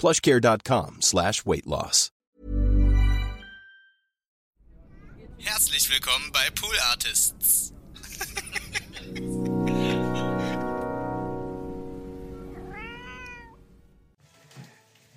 [0.00, 2.10] plushcare.com slash weight loss.
[5.38, 7.72] Herzlich willkommen bei Pool Artists.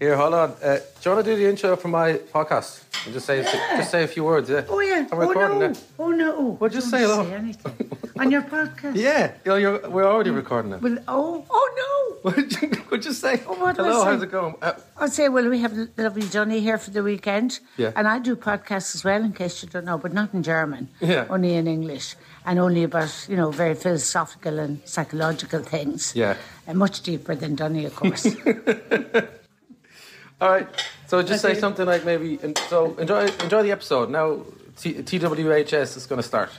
[0.03, 0.49] Here, hold on.
[0.61, 2.83] Uh, do you want to do the intro for my podcast?
[3.05, 4.65] And just say just say a few words, yeah.
[4.67, 5.07] Oh yeah.
[5.09, 5.73] I'm oh no.
[5.97, 6.57] Oh no.
[6.59, 7.89] Well, just Don't say anything.
[8.19, 8.95] On your podcast.
[9.07, 10.81] Yeah, you're, you're, we're already recording it.
[10.81, 12.21] Well, oh, oh
[12.91, 14.03] we'll just say Oh, what hello.
[14.03, 14.09] say?
[14.09, 14.55] How's it going?
[14.61, 14.73] Uh.
[14.97, 17.61] I'll say, well, we have lovely Johnny here for the weekend.
[17.77, 17.91] Yeah.
[17.95, 20.89] And I do podcasts as well, in case you don't know, but not in German.
[20.99, 21.27] Yeah.
[21.29, 22.15] Only in English.
[22.45, 26.13] And only about, you know, very philosophical and psychological things.
[26.13, 26.35] Yeah.
[26.67, 28.27] And much deeper than Johnny, of course.
[30.43, 30.67] all right.
[31.07, 32.37] So just say something like maybe.
[32.43, 34.09] And so enjoy enjoy the episode.
[34.09, 34.41] Now
[34.77, 36.49] T- TWHS is going to start.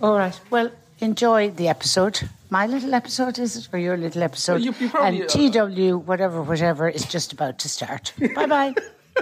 [0.00, 0.38] All right.
[0.50, 2.28] Well, enjoy the episode.
[2.50, 3.68] My little episode, is it?
[3.72, 4.54] Or your little episode?
[4.54, 8.12] Well, you- you probably, and uh, TW, whatever, whatever, is just about to start.
[8.34, 8.74] bye bye.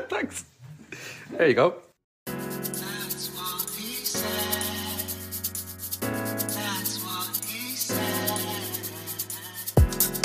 [0.08, 0.44] Thanks.
[1.30, 1.74] There you go.
[2.26, 4.30] That's what he said.
[6.56, 8.40] That's what he said.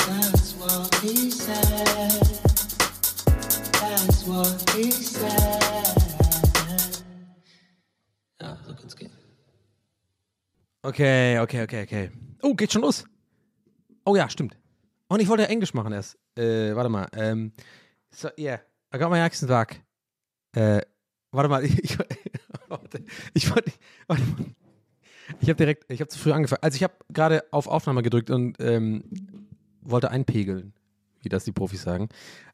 [0.07, 1.94] That's what he said.
[10.85, 12.11] Okay, okay, okay, okay.
[12.43, 13.05] Oh, geht schon los.
[14.05, 14.55] Oh ja, stimmt.
[15.07, 16.15] Und ich wollte ja Englisch machen erst.
[16.37, 17.07] Äh, warte mal.
[17.13, 17.53] Ähm,
[18.11, 18.59] so, yeah,
[18.93, 19.83] I got my accent back.
[20.55, 20.81] Äh,
[21.31, 21.63] warte mal.
[21.65, 23.03] Ich, warte,
[23.33, 23.71] ich wollte.
[24.07, 24.45] Warte mal.
[25.39, 26.61] Ich habe direkt, ich habe zu früh angefangen.
[26.61, 29.03] Also ich habe gerade auf Aufnahme gedrückt und ähm,
[29.81, 30.73] wollte einpegeln,
[31.21, 32.09] wie das die Profis sagen.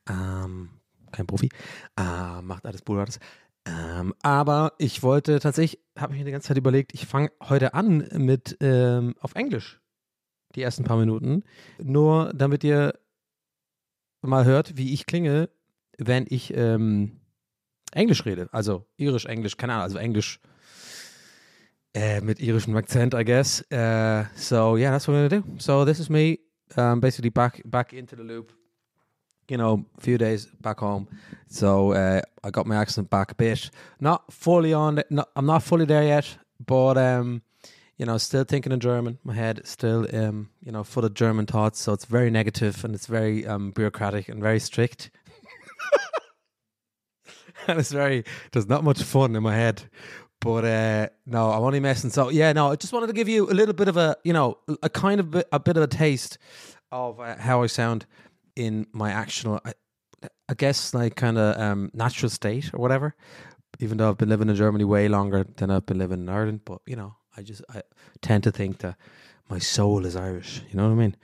[0.08, 0.70] Ähm,
[1.12, 1.50] kein Profi.
[1.98, 3.20] Äh, macht alles Bullrates.
[3.66, 7.74] Ähm, aber ich wollte tatsächlich, habe ich mir die ganze Zeit überlegt, ich fange heute
[7.74, 9.80] an mit ähm, auf Englisch
[10.56, 11.44] die ersten paar Minuten,
[11.82, 13.00] nur damit ihr
[14.22, 15.50] mal hört, wie ich klinge,
[15.98, 17.22] wenn ich ähm,
[17.92, 18.50] Englisch rede.
[18.52, 20.40] Also irisch, Englisch, keine Ahnung, also Englisch
[21.94, 23.62] äh, mit irischem Akzent, I guess.
[23.72, 25.60] Uh, so yeah, that's what I'm gonna do.
[25.60, 26.40] So this is me,
[26.78, 28.54] um, basically back back into the loop.
[29.48, 31.08] You know, a few days back home.
[31.48, 33.70] So uh, I got my accent back a bit.
[34.00, 35.00] Not fully on.
[35.00, 37.42] it- No, I'm not fully there yet, but um,
[37.98, 39.18] you know, still thinking in German.
[39.24, 41.82] My head still um, you know, full of German thoughts.
[41.82, 45.10] So it's very negative and it's very um bureaucratic and very strict.
[47.68, 49.84] and it's very there's not much fun in my head.
[50.40, 52.10] But uh, no, I'm only messing.
[52.10, 54.34] So yeah, no, I just wanted to give you a little bit of a, you
[54.34, 56.40] know, a kind of bit, a bit of a taste
[56.92, 58.06] of uh, how I sound
[58.56, 59.74] in my actual, I,
[60.50, 63.16] I guess, like kind of um, natural state or whatever.
[63.80, 66.62] Even though I've been living in Germany way longer than I've been living in Ireland,
[66.66, 67.82] but you know, I just I
[68.22, 68.96] tend to think that
[69.50, 70.62] my soul is Irish.
[70.70, 71.16] You know what I mean?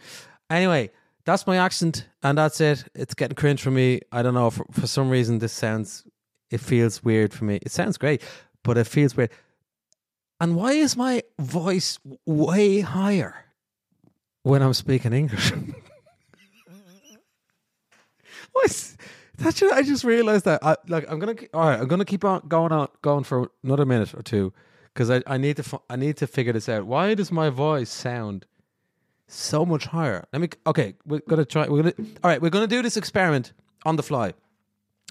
[0.50, 0.92] Anyway,
[1.26, 2.86] that's my accent, and that's it.
[2.96, 4.00] It's getting cringe for me.
[4.12, 6.06] I don't know for, for some reason this sounds,
[6.50, 7.60] it feels weird for me.
[7.62, 8.22] It sounds great,
[8.64, 9.32] but it feels weird.
[10.40, 13.46] And why is my voice way higher
[14.44, 15.52] when I'm speaking English?
[18.58, 18.98] What's
[19.62, 19.62] that?
[19.74, 20.64] I just realized that.
[20.64, 21.36] I, like, I'm gonna.
[21.54, 24.52] All right, I'm gonna keep on going on going for another minute or two
[24.94, 26.86] because I, I need to I need to figure this out.
[26.86, 28.46] Why does my voice sound
[29.28, 30.26] so much higher?
[30.34, 30.50] Let me.
[30.66, 31.68] Okay, we're gonna try.
[31.68, 31.94] We're gonna.
[32.24, 33.54] All right, we're gonna do this experiment
[33.86, 34.34] on the fly.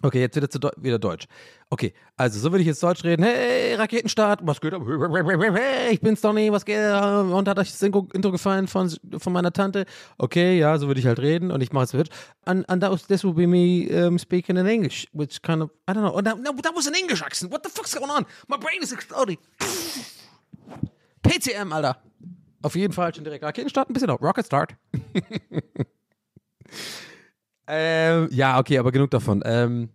[0.03, 1.25] Okay, jetzt wieder, zu Deu- wieder Deutsch.
[1.71, 3.23] Okay, also so würde ich jetzt Deutsch reden.
[3.23, 4.83] Hey, Raketenstart, was geht ab?
[4.87, 6.77] Hey, ich bin's Donny, was geht?
[6.79, 9.87] Und hat euch das Intro gefallen von, von meiner Tante?
[10.19, 12.11] Okay, ja, so würde ich halt reden und ich mache es Deutsch.
[12.45, 15.71] And, and that was, this will be me um, speaking in English, which kind of,
[15.89, 16.13] I don't know.
[16.15, 17.51] Oh, no, no, that was an English accent.
[17.51, 18.27] What the fuck's going on?
[18.49, 19.39] My brain is exploding.
[21.23, 21.97] PCM, Alter.
[22.63, 24.21] Auf jeden Fall schon direkt Raketenstart, ein bisschen noch.
[24.21, 24.75] Rocket Start.
[27.69, 29.43] Ähm, ja, okay, aber genug davon.
[29.45, 29.91] Ähm,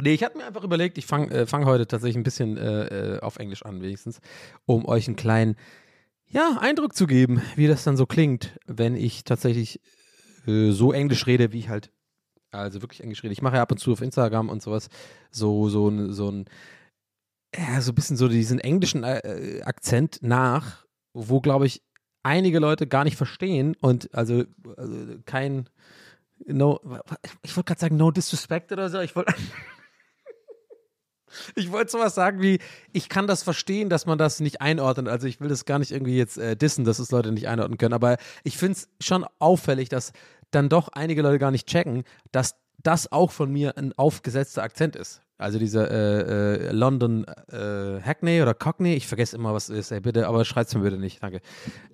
[0.00, 3.14] Nee, ich hatte mir einfach überlegt, ich fange äh, fang heute tatsächlich ein bisschen äh,
[3.16, 4.20] äh, auf Englisch an, wenigstens,
[4.66, 5.56] um euch einen kleinen
[6.28, 9.80] ja, Eindruck zu geben, wie das dann so klingt, wenn ich tatsächlich
[10.46, 11.92] äh, so Englisch rede, wie ich halt,
[12.50, 13.32] also wirklich Englisch rede.
[13.32, 14.88] Ich mache ja ab und zu auf Instagram und sowas
[15.30, 16.46] so, so, ein- so ein,
[17.56, 20.84] ja, so ein bisschen so diesen englischen äh, Akzent nach,
[21.14, 21.82] wo, glaube ich,
[22.22, 24.44] einige Leute gar nicht verstehen und also,
[24.76, 25.68] also kein,
[26.44, 26.80] no,
[27.42, 29.34] ich wollte gerade sagen, no disrespect oder so, ich wollte.
[31.54, 32.60] Ich wollte sowas sagen wie,
[32.92, 35.08] ich kann das verstehen, dass man das nicht einordnet.
[35.08, 37.76] Also ich will das gar nicht irgendwie jetzt äh, dissen, dass es Leute nicht einordnen
[37.76, 37.92] können.
[37.92, 40.12] Aber ich finde es schon auffällig, dass
[40.50, 44.96] dann doch einige Leute gar nicht checken, dass das auch von mir ein aufgesetzter Akzent
[44.96, 45.22] ist.
[45.38, 49.90] Also dieser äh, äh, London äh, Hackney oder Cockney, ich vergesse immer, was es ist,
[49.90, 51.40] ey, bitte, aber schreit's mir bitte nicht, danke.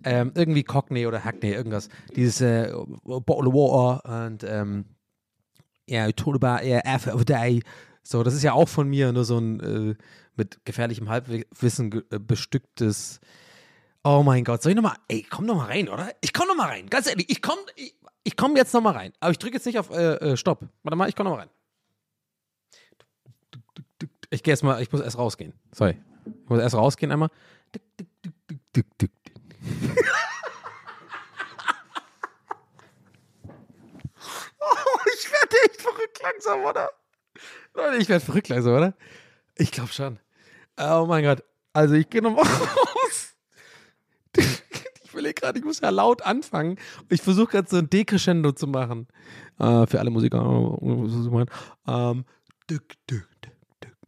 [0.05, 1.88] Ähm, irgendwie Cockney oder Hackney, irgendwas.
[2.14, 2.73] Dieses äh,
[3.05, 4.84] Bottle of Water und ähm,
[5.88, 7.62] ja, you told about yeah, effort of a day.
[8.05, 9.94] So, das ist ja auch von mir nur so ein äh,
[10.37, 13.20] mit gefährlichem Halbwissen äh, bestücktes.
[14.04, 16.12] Oh mein Gott, soll ich nochmal, ey, komm noch mal rein, oder?
[16.20, 17.94] Ich komm noch mal rein, ganz ehrlich, ich komm, ich,
[18.25, 19.12] ich komm jetzt noch mal rein.
[19.20, 20.64] Aber ich drücke jetzt nicht auf äh, äh, Stopp.
[20.82, 21.50] Warte mal, ich komm noch mal rein.
[24.31, 25.52] Ich gehe erst mal, ich muss erst rausgehen.
[25.72, 26.00] Sorry.
[26.25, 27.28] Ich muss erst rausgehen einmal.
[34.58, 36.90] Oh, ich werde echt verrückt langsam, oder?
[37.75, 38.94] Leute, ich werde verrückt langsam, oder?
[39.56, 40.19] Ich glaube schon.
[40.78, 41.43] Oh mein Gott.
[41.72, 43.31] Also ich gehe nochmal raus.
[44.37, 46.79] Ich will gerade, ich muss ja laut anfangen.
[47.11, 49.08] Ich versuche gerade so ein Decrescendo zu machen.
[49.58, 50.38] Äh, für alle Musiker.
[50.81, 51.46] äh,
[51.87, 52.25] Ähm.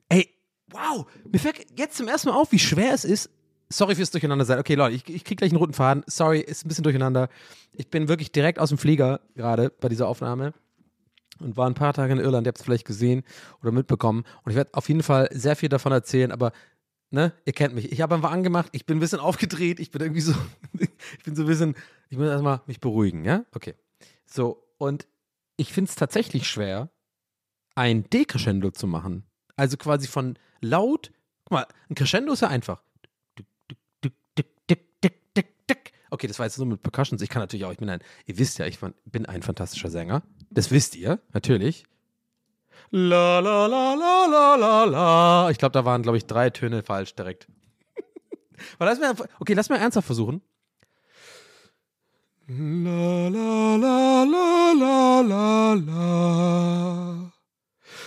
[0.08, 0.28] Ey,
[0.70, 1.06] wow.
[1.30, 3.30] Mir fällt jetzt zum ersten Mal auf, wie schwer es ist.
[3.68, 4.58] Sorry fürs Durcheinander sein.
[4.58, 6.04] Okay, Leute, ich, ich krieg gleich einen roten Faden.
[6.06, 7.28] Sorry, ist ein bisschen durcheinander.
[7.72, 10.54] Ich bin wirklich direkt aus dem Flieger gerade bei dieser Aufnahme
[11.40, 12.46] und war ein paar Tage in Irland.
[12.46, 13.24] Ihr habt es vielleicht gesehen
[13.62, 14.24] oder mitbekommen.
[14.44, 16.52] Und ich werde auf jeden Fall sehr viel davon erzählen, aber
[17.14, 17.90] ne, ihr kennt mich.
[17.90, 20.34] Ich habe einfach angemacht, ich bin ein bisschen aufgedreht, ich bin irgendwie so,
[20.78, 21.74] ich bin so ein bisschen,
[22.10, 23.44] ich muss erstmal mich beruhigen, ja?
[23.54, 23.74] Okay.
[24.26, 25.06] So, und
[25.56, 26.90] ich finde es tatsächlich schwer,
[27.74, 29.24] ein Decrescendo zu machen.
[29.56, 31.12] Also quasi von laut,
[31.44, 32.82] guck mal, ein Crescendo ist ja einfach.
[36.10, 37.20] Okay, das war jetzt nur mit Percussions.
[37.22, 40.22] Ich kann natürlich auch, ich bin ein, ihr wisst ja, ich bin ein fantastischer Sänger.
[40.48, 41.86] Das wisst ihr, natürlich.
[42.96, 45.50] La la la la la la la.
[45.50, 47.48] Ich glaube, da waren, glaube ich, drei Töne falsch direkt.
[48.78, 50.42] Aber lass mir, okay, lass mal ernsthaft versuchen.
[52.46, 57.32] La la la la la la la.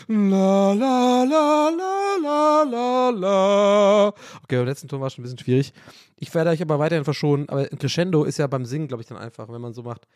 [0.08, 4.08] La la la la la la la.
[4.44, 5.74] Okay, beim letzten Ton war schon ein bisschen schwierig.
[6.16, 7.50] Ich werde euch aber weiterhin verschonen.
[7.50, 10.08] Aber ein Crescendo ist ja beim Singen, glaube ich, dann einfach, wenn man so macht.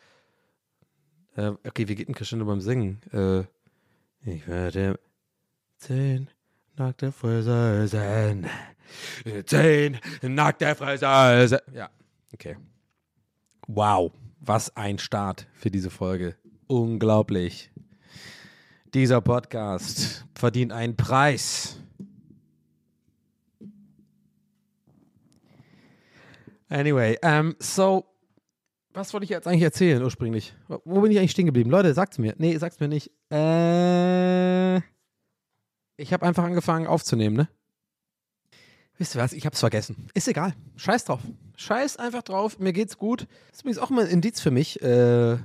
[1.36, 3.02] Äh, okay, wie geht ein Crescendo beim Singen?
[3.12, 3.44] Äh,
[4.24, 4.98] ich werde
[5.78, 6.28] zehn
[6.76, 7.12] nackte
[7.46, 8.48] sein.
[9.46, 11.58] Zehn nackte sein.
[11.72, 11.90] Ja,
[12.32, 12.56] okay.
[13.66, 16.36] Wow, was ein Start für diese Folge.
[16.66, 17.70] Unglaublich.
[18.94, 21.78] Dieser Podcast verdient einen Preis.
[26.68, 28.06] Anyway, ähm, so,
[28.94, 30.54] was wollte ich jetzt eigentlich erzählen ursprünglich?
[30.68, 31.70] Wo bin ich eigentlich stehen geblieben?
[31.70, 32.34] Leute, sagt's mir.
[32.38, 33.10] Nee, sagt's mir nicht.
[33.30, 34.76] Äh,
[35.96, 37.48] ich habe einfach angefangen aufzunehmen, ne?
[38.98, 39.32] Wisst ihr was?
[39.32, 40.08] Ich hab's vergessen.
[40.14, 40.54] Ist egal.
[40.76, 41.20] Scheiß drauf.
[41.56, 42.58] Scheiß einfach drauf.
[42.58, 43.26] Mir geht's gut.
[43.48, 45.38] Das ist übrigens auch mal ein Indiz für mich, äh,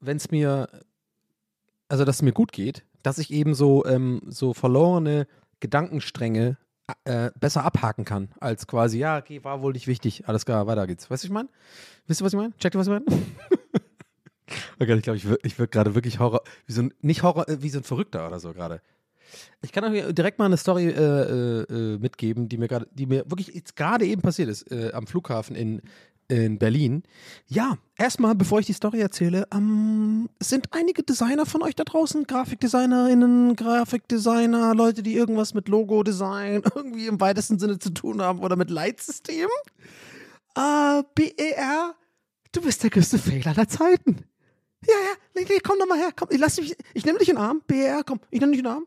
[0.00, 0.68] wenn es mir,
[1.88, 5.26] also dass es mir gut geht, dass ich eben so, ähm, so verlorene
[5.60, 6.58] Gedankenstränge
[7.04, 10.28] äh, besser abhaken kann, als quasi, ja, okay, war wohl nicht wichtig.
[10.28, 11.10] Alles klar, weiter geht's.
[11.10, 11.48] Weißt du, was ich meine?
[12.06, 12.56] Wisst ihr, was ich meine?
[12.58, 13.04] Checkt ihr, was ich meine?
[14.80, 17.48] okay, ich glaube, ich wirke ich wirk gerade wirklich Horror, wie so ein, nicht Horror,
[17.48, 18.80] äh, wie so ein Verrückter oder so gerade.
[19.62, 23.28] Ich kann euch direkt mal eine Story äh, äh, mitgeben, die mir gerade, die mir
[23.28, 25.82] wirklich gerade eben passiert ist, äh, am Flughafen in,
[26.28, 27.02] in Berlin.
[27.46, 32.24] Ja, erstmal, bevor ich die Story erzähle, ähm, sind einige Designer von euch da draußen,
[32.24, 38.56] GrafikdesignerInnen, Grafikdesigner, Leute, die irgendwas mit Logo-Design irgendwie im weitesten Sinne zu tun haben oder
[38.56, 39.50] mit Leitsystemen?
[40.56, 41.94] Äh, BER,
[42.52, 44.24] du bist der größte Fehler aller Zeiten.
[44.86, 47.36] Ja, ja, nee, nee, komm doch mal her, komm, ich lass ich nehme dich in
[47.36, 48.86] den Arm, BER, komm, ich nehme dich in den Arm.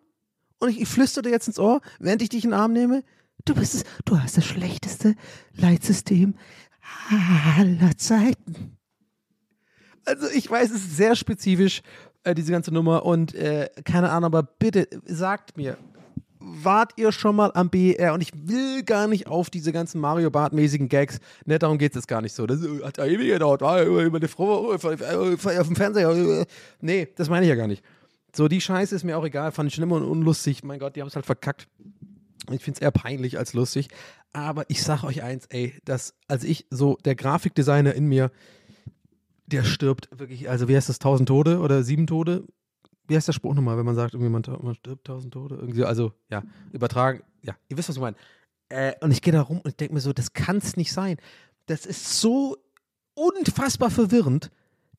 [0.59, 3.03] Und ich, ich flüstere dir jetzt ins Ohr, während ich dich in den Arm nehme.
[3.45, 5.15] Du bist es, du hast das schlechteste
[5.55, 6.35] Leitsystem
[7.57, 8.77] aller Zeiten.
[10.05, 11.81] Also ich weiß, es ist sehr spezifisch,
[12.23, 15.77] äh, diese ganze Nummer und äh, keine Ahnung, aber bitte sagt mir,
[16.39, 18.13] wart ihr schon mal am BER?
[18.13, 22.07] Und ich will gar nicht auf diese ganzen Mario Bart-mäßigen Gags, ne, darum geht es
[22.07, 22.47] gar nicht so.
[22.47, 26.09] Das äh, hat ja ewig gedauert, war über eine Frau äh, auf dem Fernseher.
[26.09, 26.45] äh,
[26.81, 27.83] Nee, das meine ich ja gar nicht.
[28.35, 30.63] So, die Scheiße ist mir auch egal, fand ich schlimm und unlustig.
[30.63, 31.67] Mein Gott, die haben es halt verkackt.
[32.51, 33.89] Ich finde es eher peinlich als lustig.
[34.33, 38.31] Aber ich sag euch eins, ey, dass, also ich, so der Grafikdesigner in mir,
[39.47, 42.45] der stirbt wirklich, also wie heißt das, tausend Tode oder sieben Tode?
[43.07, 45.55] Wie heißt der Spruch nochmal, wenn man sagt, irgendwie man, man stirbt tausend Tode?
[45.55, 48.15] Irgendwie, also, ja, übertragen, ja, ihr wisst, was ich meine.
[48.69, 51.17] Äh, und ich gehe da rum und denke mir so, das kann es nicht sein.
[51.65, 52.57] Das ist so
[53.15, 54.51] unfassbar verwirrend.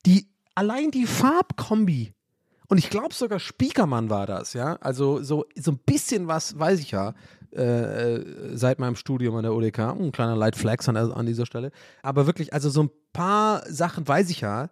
[0.06, 2.12] Die, allein die Farbkombi.
[2.66, 4.76] Und ich glaube sogar Spiekermann war das, ja.
[4.76, 7.14] Also so, so ein bisschen was weiß ich ja
[7.52, 9.78] äh, seit meinem Studium an der ODK.
[9.78, 11.70] Ein kleiner Light Flex an, an dieser Stelle.
[12.02, 14.70] Aber wirklich, also so ein paar Sachen weiß ich ja.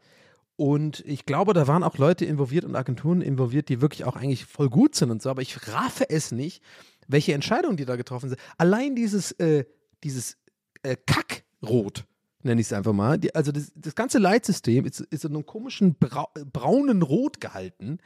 [0.57, 4.45] Und ich glaube, da waren auch Leute involviert und Agenturen involviert, die wirklich auch eigentlich
[4.45, 5.31] voll gut sind und so.
[5.31, 6.63] Aber ich raffe es nicht,
[7.07, 8.41] welche Entscheidungen die da getroffen sind.
[8.59, 9.65] Allein dieses, äh,
[10.03, 10.37] dieses
[10.83, 12.05] äh, Kackrot,
[12.43, 13.19] nenne ich es einfach mal.
[13.19, 17.99] Die, also das, das ganze Leitsystem ist, ist in einem komischen Brau braunen Rot gehalten,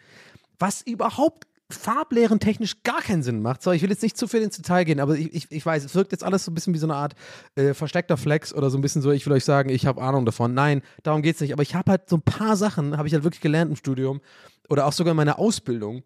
[0.58, 3.62] was überhaupt farblehren technisch gar keinen Sinn macht.
[3.62, 5.84] So, ich will jetzt nicht zu viel ins Detail gehen, aber ich, ich, ich weiß,
[5.84, 7.14] es wirkt jetzt alles so ein bisschen wie so eine Art
[7.54, 10.24] äh, versteckter Flex oder so ein bisschen so, ich will euch sagen, ich habe Ahnung
[10.24, 10.54] davon.
[10.54, 11.52] Nein, darum geht es nicht.
[11.52, 14.20] Aber ich habe halt so ein paar Sachen, habe ich halt wirklich gelernt im Studium
[14.68, 16.02] oder auch sogar in meiner Ausbildung,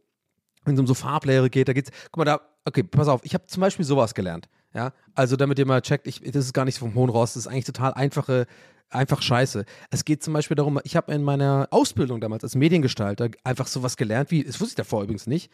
[0.65, 3.35] wenn es um so Farblehre geht, da geht's, guck mal da, okay, pass auf, ich
[3.35, 6.67] habe zum Beispiel sowas gelernt, ja, also damit ihr mal checkt, ich, das ist gar
[6.67, 8.47] nicht vom hohen Rost, das ist eigentlich total einfache,
[8.91, 9.65] einfach scheiße.
[9.91, 13.97] Es geht zum Beispiel darum, ich habe in meiner Ausbildung damals als Mediengestalter einfach sowas
[13.97, 15.51] gelernt, wie, das wusste ich davor übrigens nicht,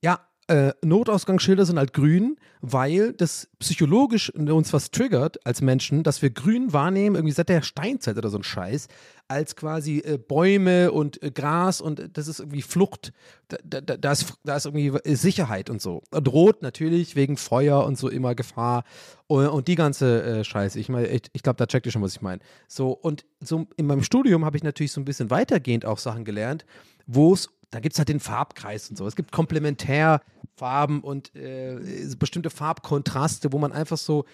[0.00, 6.20] ja, äh, Notausgangsschilder sind halt grün, weil das psychologisch uns was triggert als Menschen, dass
[6.20, 8.88] wir grün wahrnehmen, irgendwie seit der Steinzeit oder so ein Scheiß,
[9.28, 13.12] als quasi äh, Bäume und äh, Gras und das ist irgendwie Flucht,
[13.48, 16.02] da, da, da, ist, da ist irgendwie Sicherheit und so.
[16.10, 18.84] Und rot natürlich wegen Feuer und so immer Gefahr
[19.28, 20.78] und, und die ganze äh, Scheiße.
[20.78, 22.40] Ich meine, ich, ich glaube, da checkt ihr schon, was ich meine.
[22.66, 26.24] So, und so in meinem Studium habe ich natürlich so ein bisschen weitergehend auch Sachen
[26.24, 26.64] gelernt,
[27.06, 29.06] wo es da gibt es halt den Farbkreis und so.
[29.06, 31.80] Es gibt Komplementärfarben und äh,
[32.18, 34.24] bestimmte Farbkontraste, wo man einfach so,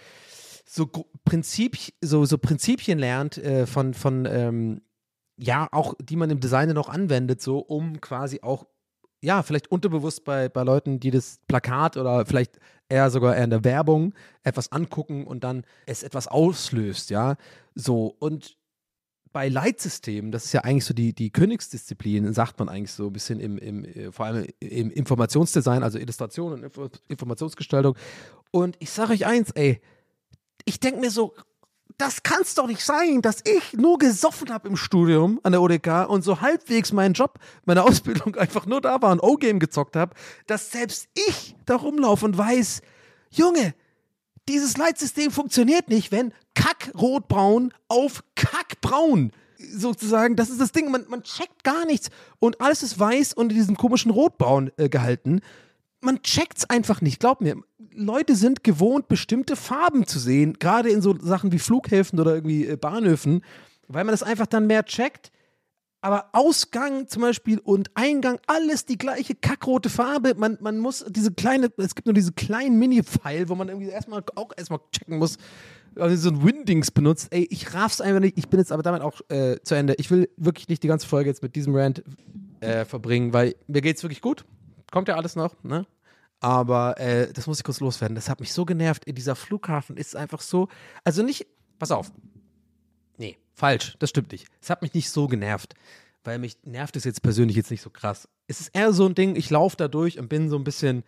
[0.66, 0.87] so,
[1.25, 4.83] Prinzip, so, so Prinzipien lernt äh, von, von ähm,
[5.38, 8.66] ja, auch die man im Design noch anwendet, so um quasi auch,
[9.23, 13.50] ja, vielleicht unterbewusst bei, bei Leuten, die das Plakat oder vielleicht eher sogar eher in
[13.50, 17.37] der Werbung etwas angucken und dann es etwas auslöst, ja.
[17.76, 18.57] So, und
[19.32, 23.12] bei Leitsystemen, das ist ja eigentlich so die, die Königsdisziplin, sagt man eigentlich so ein
[23.12, 27.97] bisschen im, im, äh, vor allem im Informationsdesign, also Illustration und Informationsgestaltung.
[28.50, 29.80] Und ich sage euch eins, ey,
[30.64, 31.35] ich denke mir so,
[31.97, 35.61] das kann es doch nicht sein, dass ich nur gesoffen habe im Studium an der
[35.61, 39.97] ODK und so halbwegs meinen Job, meine Ausbildung einfach nur da war und O-Game gezockt
[39.97, 40.14] habe,
[40.47, 42.82] dass selbst ich da rumlaufe und weiß,
[43.30, 43.75] Junge,
[44.49, 51.23] dieses Leitsystem funktioniert nicht, wenn Kackrotbraun auf Kackbraun sozusagen, das ist das Ding, man, man
[51.23, 55.40] checkt gar nichts und alles ist weiß und in diesem komischen Rotbraun äh, gehalten.
[56.00, 57.57] Man checkt's einfach nicht, glaub mir.
[57.93, 62.67] Leute sind gewohnt, bestimmte Farben zu sehen, gerade in so Sachen wie Flughäfen oder irgendwie
[62.67, 63.43] äh, Bahnhöfen,
[63.88, 65.33] weil man das einfach dann mehr checkt.
[66.00, 70.35] Aber Ausgang zum Beispiel und Eingang, alles die gleiche kackrote Farbe.
[70.37, 74.23] Man, man muss diese kleine, es gibt nur diese kleinen Mini-File, wo man irgendwie erstmal
[74.37, 75.38] auch erstmal checken muss,
[75.97, 77.28] also so ein Windings benutzt.
[77.31, 78.38] Ey, ich raff's einfach nicht.
[78.38, 79.95] Ich bin jetzt aber damit auch äh, zu Ende.
[79.99, 82.05] Ich will wirklich nicht die ganze Folge jetzt mit diesem Rant
[82.61, 84.45] äh, verbringen, weil mir geht's wirklich gut.
[84.93, 85.87] Kommt ja alles noch, ne?
[86.40, 88.14] Aber äh, das muss ich kurz loswerden.
[88.14, 89.05] Das hat mich so genervt.
[89.09, 90.69] Dieser Flughafen ist einfach so.
[91.02, 91.47] Also nicht.
[91.81, 92.12] Pass auf.
[93.18, 93.96] Nee, falsch.
[93.98, 94.46] Das stimmt nicht.
[94.62, 95.75] Es hat mich nicht so genervt.
[96.25, 98.28] Weil mich nervt es jetzt persönlich jetzt nicht so krass.
[98.46, 101.04] Es ist eher so ein Ding, ich laufe da durch und bin so ein bisschen.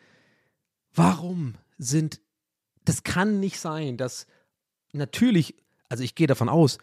[0.95, 2.21] Warum sind.
[2.85, 4.26] Das kann nicht sein, dass
[4.93, 5.55] natürlich,
[5.88, 6.79] also ich gehe davon aus,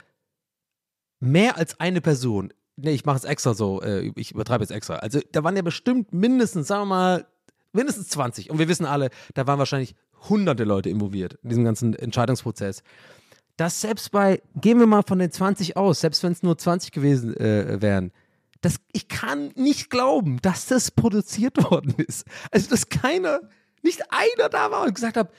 [1.19, 4.98] mehr als eine Person, nee, ich mache es extra so, äh, ich übertreibe es extra.
[4.98, 7.27] Also da waren ja bestimmt mindestens, sagen wir mal,
[7.74, 8.50] mindestens 20.
[8.50, 9.96] Und wir wissen alle, da waren wahrscheinlich
[10.29, 12.84] hunderte Leute involviert in diesem ganzen Entscheidungsprozess.
[13.58, 16.92] Dass selbst bei, gehen wir mal von den 20 aus, selbst wenn es nur 20
[16.92, 18.12] gewesen äh, wären,
[18.62, 22.26] das, ich kann nicht glauben, dass das produziert worden ist.
[22.52, 23.42] Also, dass keiner,
[23.82, 25.32] nicht einer da war und gesagt hat,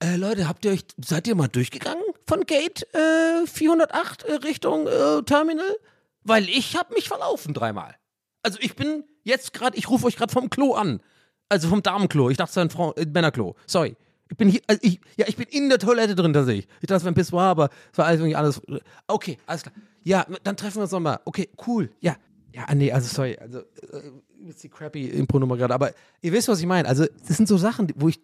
[0.00, 4.86] äh, Leute, habt ihr euch, seid ihr mal durchgegangen von Gate äh, 408 äh, Richtung
[4.86, 5.76] äh, Terminal?
[6.24, 7.94] Weil ich habe mich verlaufen dreimal.
[8.42, 11.00] Also ich bin jetzt gerade, ich rufe euch gerade vom Klo an.
[11.48, 12.30] Also vom Damenklo.
[12.30, 13.56] Ich dachte, es wäre ein Frau, äh, Männerklo.
[13.66, 13.96] Sorry.
[14.30, 16.66] Ich bin hier, also ich, ja, ich bin in der Toilette drin tatsächlich.
[16.80, 18.62] Ich dachte, es wäre ein Pissoir, aber es war alles, alles.
[19.06, 19.74] Okay, alles klar.
[20.02, 21.20] Ja, dann treffen wir uns nochmal.
[21.24, 21.90] Okay, cool.
[22.00, 22.16] Ja.
[22.52, 23.36] Ja, nee, also sorry.
[23.40, 25.74] Also, äh, ist die crappy Impro-Nummer gerade.
[25.74, 26.88] Aber ihr wisst, was ich meine.
[26.88, 28.20] Also, das sind so Sachen, wo ich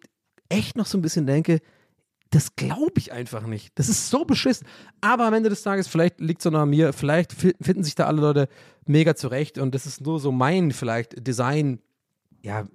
[0.47, 1.59] echt noch so ein bisschen denke,
[2.29, 3.71] das glaube ich einfach nicht.
[3.75, 4.65] Das ist so beschissen.
[5.01, 8.05] Aber am Ende des Tages, vielleicht liegt es noch an mir, vielleicht finden sich da
[8.05, 8.47] alle Leute
[8.85, 11.79] mega zurecht und das ist nur so mein vielleicht Design
[12.41, 12.65] ja,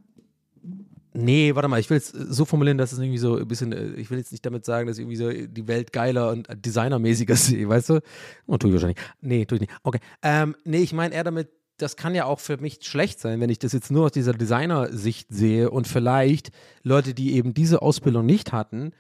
[1.17, 3.95] nee, warte mal, ich will es so formulieren, dass es irgendwie so ein bisschen, äh,
[3.95, 7.37] ich will jetzt nicht damit sagen, dass ich irgendwie so die Welt geiler und designermäßiger
[7.37, 8.01] sehe, weißt du?
[8.47, 8.99] Oh, tue ich wahrscheinlich.
[9.21, 9.73] Nee, tue ich nicht.
[9.83, 10.01] Okay.
[10.23, 13.51] Ähm, nee, ich meine eher damit, das kann ja auch für mich schlecht sein, wenn
[13.51, 16.51] ich das jetzt nur aus dieser Designer-Sicht sehe und vielleicht
[16.83, 18.93] Leute, die eben diese Ausbildung nicht hatten,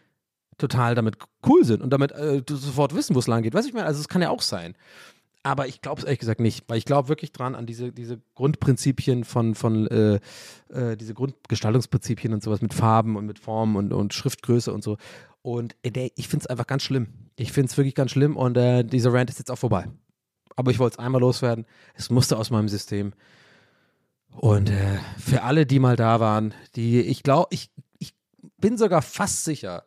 [0.59, 3.55] total damit cool sind und damit äh, sofort wissen, wo es lang geht.
[3.55, 4.75] Weißt du, ich meine, also es kann ja auch sein.
[5.47, 8.21] Aber ich glaube es ehrlich gesagt nicht, weil ich glaube wirklich dran an diese, diese
[8.35, 10.19] Grundprinzipien von, von äh,
[10.71, 14.97] äh, diese Grundgestaltungsprinzipien und sowas mit Farben und mit Formen und, und Schriftgröße und so.
[15.43, 17.11] Und äh, der, ich finde es einfach ganz schlimm.
[17.37, 19.87] Ich finde es wirklich ganz schlimm und äh, dieser Rant ist jetzt auch vorbei.
[20.57, 21.65] Aber ich wollte es einmal loswerden.
[21.95, 23.13] Es musste aus meinem System.
[24.33, 28.17] Und äh, für alle, die mal da waren, die, ich glaube, ich, ich
[28.59, 29.85] bin sogar fast sicher,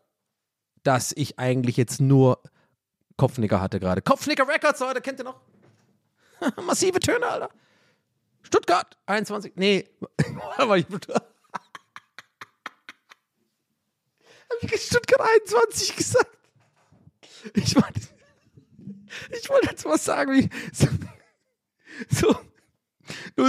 [0.84, 2.42] dass ich eigentlich jetzt nur
[3.20, 4.02] Kopfnicker hatte gerade.
[4.02, 5.42] Kopfnicker Records, Leute, kennt ihr noch?
[6.66, 7.50] Massive Töne, Alter.
[8.42, 9.54] Stuttgart, 21.
[9.58, 9.90] Nee,
[10.58, 10.86] aber ich.
[14.50, 16.38] Hab ich Stuttgart 21 gesagt?
[17.54, 18.00] Ich wollte.
[19.32, 20.50] Ich wollte jetzt was sagen, wie.
[20.72, 20.88] So.
[22.10, 22.36] so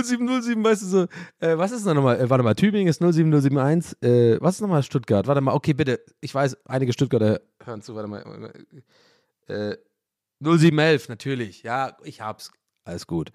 [0.02, 1.02] 0707, weißt du so.
[1.38, 2.20] Äh, was ist noch nochmal?
[2.20, 4.02] Äh, warte mal, Tübingen ist 07071.
[4.02, 5.28] Äh, was ist nochmal Stuttgart?
[5.28, 6.00] Warte mal, okay, bitte.
[6.20, 7.94] Ich weiß, einige Stuttgarter hören zu.
[7.94, 8.52] Warte mal.
[9.48, 9.76] Äh,
[10.40, 11.62] 0711, natürlich.
[11.62, 12.50] Ja, ich hab's.
[12.84, 13.30] Alles gut.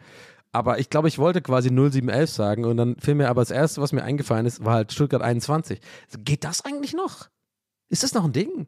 [0.52, 3.82] Aber ich glaube, ich wollte quasi 0711 sagen und dann fiel mir aber das Erste,
[3.82, 5.82] was mir eingefallen ist, war halt Stuttgart 21.
[6.20, 7.30] Geht das eigentlich noch?
[7.90, 8.68] Ist das noch ein Ding?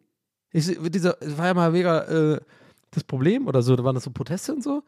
[0.52, 2.42] Ist, dieser, war ja mal mega äh,
[2.92, 3.78] das Problem oder so.
[3.84, 4.84] Waren das so Proteste und so.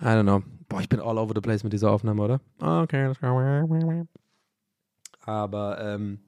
[0.00, 0.42] I don't know.
[0.68, 2.40] Boah, ich bin all over the place mit dieser Aufnahme, oder?
[2.58, 4.06] Okay, let's go.
[5.24, 6.18] Aber ähm,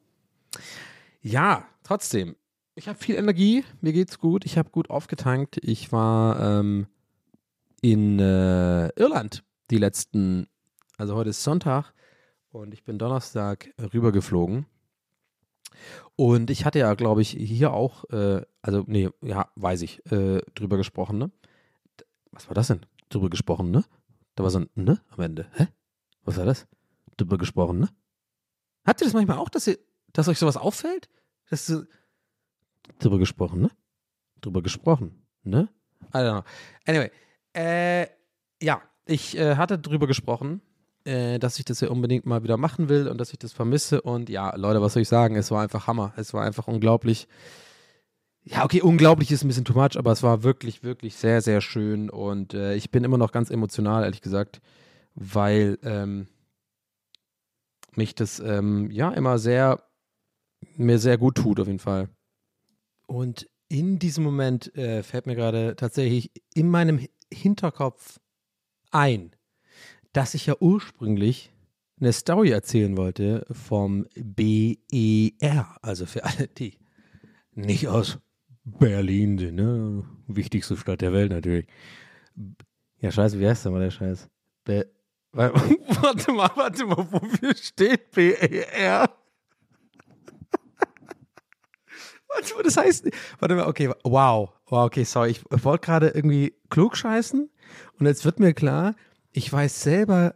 [1.22, 2.36] ja, trotzdem.
[2.76, 5.58] Ich habe viel Energie, mir geht's gut, ich habe gut aufgetankt.
[5.62, 6.88] Ich war ähm,
[7.80, 10.48] in äh, Irland die letzten,
[10.96, 11.94] also heute ist Sonntag
[12.50, 14.66] und ich bin Donnerstag rübergeflogen.
[16.16, 20.40] Und ich hatte ja, glaube ich, hier auch, äh, also, nee, ja, weiß ich, äh,
[20.56, 21.30] drüber gesprochen, ne?
[22.32, 22.80] Was war das denn?
[23.08, 23.84] Drüber gesprochen, ne?
[24.34, 25.46] Da war so ein Ne am Ende.
[25.52, 25.68] Hä?
[26.24, 26.66] Was war das?
[27.16, 27.88] Drüber gesprochen, ne?
[28.84, 29.78] Habt ihr das manchmal auch, dass, ihr,
[30.12, 31.08] dass euch sowas auffällt?
[31.50, 31.86] Dass du,
[32.98, 33.70] drüber gesprochen, ne?
[34.40, 35.68] Drüber gesprochen, ne?
[36.12, 36.44] I don't know.
[36.86, 37.10] Anyway,
[37.54, 38.06] äh,
[38.62, 40.60] ja, ich äh, hatte drüber gesprochen,
[41.04, 44.00] äh, dass ich das ja unbedingt mal wieder machen will und dass ich das vermisse.
[44.00, 45.36] Und ja, Leute, was soll ich sagen?
[45.36, 46.12] Es war einfach Hammer.
[46.16, 47.28] Es war einfach unglaublich.
[48.42, 51.60] Ja, okay, unglaublich ist ein bisschen too much, aber es war wirklich, wirklich sehr, sehr
[51.60, 52.10] schön.
[52.10, 54.60] Und äh, ich bin immer noch ganz emotional, ehrlich gesagt,
[55.14, 56.28] weil ähm,
[57.94, 59.82] mich das ähm, ja immer sehr,
[60.76, 62.08] mir sehr gut tut, auf jeden Fall.
[63.06, 68.20] Und in diesem Moment äh, fällt mir gerade tatsächlich in meinem Hinterkopf
[68.90, 69.34] ein,
[70.12, 71.52] dass ich ja ursprünglich
[72.00, 76.78] eine Story erzählen wollte vom BER, also für alle, die
[77.52, 78.18] nicht aus
[78.64, 80.04] Berlin sind, ne?
[80.26, 81.66] Wichtigste Stadt der Welt natürlich.
[82.98, 84.28] Ja, scheiße, wie heißt denn mal der Scheiß?
[84.64, 84.90] Be
[85.32, 88.38] warte mal, warte mal, wofür steht BER?
[88.38, 89.14] Warte
[92.23, 92.23] mal,
[92.62, 97.50] das heißt, warte mal, okay, wow, wow, okay, sorry, ich wollte gerade irgendwie klug scheißen
[97.98, 98.94] und jetzt wird mir klar,
[99.32, 100.34] ich weiß selber,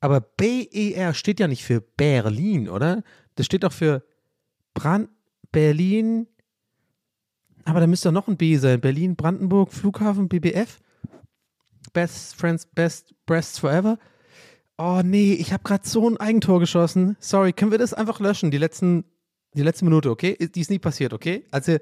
[0.00, 3.02] aber BER steht ja nicht für Berlin, oder?
[3.34, 4.04] Das steht doch für
[4.74, 5.08] Brand,
[5.50, 6.26] Berlin,
[7.64, 8.80] aber da müsste doch noch ein B sein.
[8.80, 10.80] Berlin, Brandenburg, Flughafen, BBF.
[11.92, 13.98] Best Friends, Best Breasts Forever.
[14.78, 17.16] Oh nee, ich habe gerade so ein Eigentor geschossen.
[17.20, 18.50] Sorry, können wir das einfach löschen?
[18.50, 19.04] Die letzten
[19.54, 20.36] die letzte Minute, okay?
[20.36, 21.44] Die ist nie passiert, okay?
[21.50, 21.76] Also,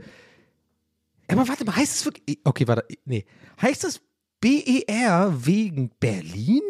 [1.29, 2.39] aber warte mal, heißt es wirklich.
[2.45, 3.25] Okay, warte, nee.
[3.61, 4.01] Heißt das
[4.41, 6.63] BER wegen Berlin?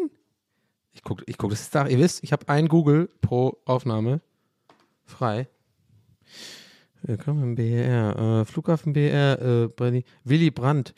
[0.93, 1.87] Ich gucke ich guck das jetzt nach.
[1.87, 4.21] Ihr wisst, ich habe ein Google pro Aufnahme
[5.05, 5.47] frei.
[7.03, 8.41] Willkommen im BER.
[8.41, 10.03] Äh, Flughafen BER, äh, Berlin.
[10.23, 10.93] Willy Brandt.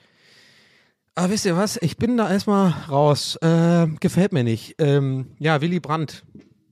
[1.15, 1.77] Aber wisst ihr was?
[1.81, 3.35] Ich bin da erstmal raus.
[3.41, 4.75] Äh, gefällt mir nicht.
[4.79, 6.23] Ähm, ja, Willy Brandt.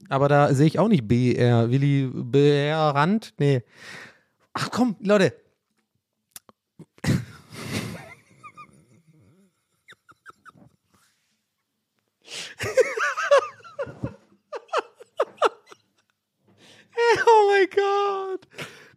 [0.09, 1.69] Aber da sehe ich auch nicht BR.
[1.69, 3.33] Willi BR Rand?
[3.37, 3.63] Nee.
[4.53, 5.33] Ach komm, Leute.
[17.25, 18.47] oh mein Gott.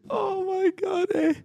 [0.09, 1.37] Oh mein Gott, ey.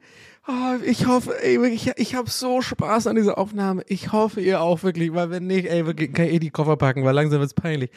[0.47, 3.83] Oh, ich hoffe, ey, wirklich, ich habe so Spaß an dieser Aufnahme.
[3.87, 6.77] Ich hoffe, ihr auch wirklich, weil wenn nicht, ey, wirklich, kann ich eh die Koffer
[6.77, 7.89] packen, weil langsam wird's peinlich.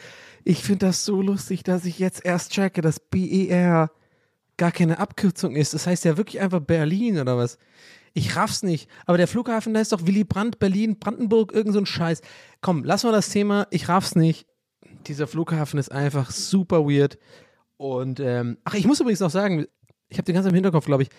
[0.43, 3.91] Ich finde das so lustig, dass ich jetzt erst checke, dass BER
[4.57, 5.75] gar keine Abkürzung ist.
[5.75, 7.59] Das heißt ja wirklich einfach Berlin oder was.
[8.13, 8.89] Ich raff's nicht.
[9.05, 12.21] Aber der Flughafen, da ist doch Willy Brandt, Berlin, Brandenburg, irgend so ein Scheiß.
[12.61, 13.67] Komm, lass mal das Thema.
[13.69, 14.47] Ich raff's nicht.
[15.05, 17.19] Dieser Flughafen ist einfach super weird.
[17.77, 19.67] Und, ähm, ach, ich muss übrigens noch sagen,
[20.09, 21.09] ich habe den ganzen im Hinterkopf, glaube ich,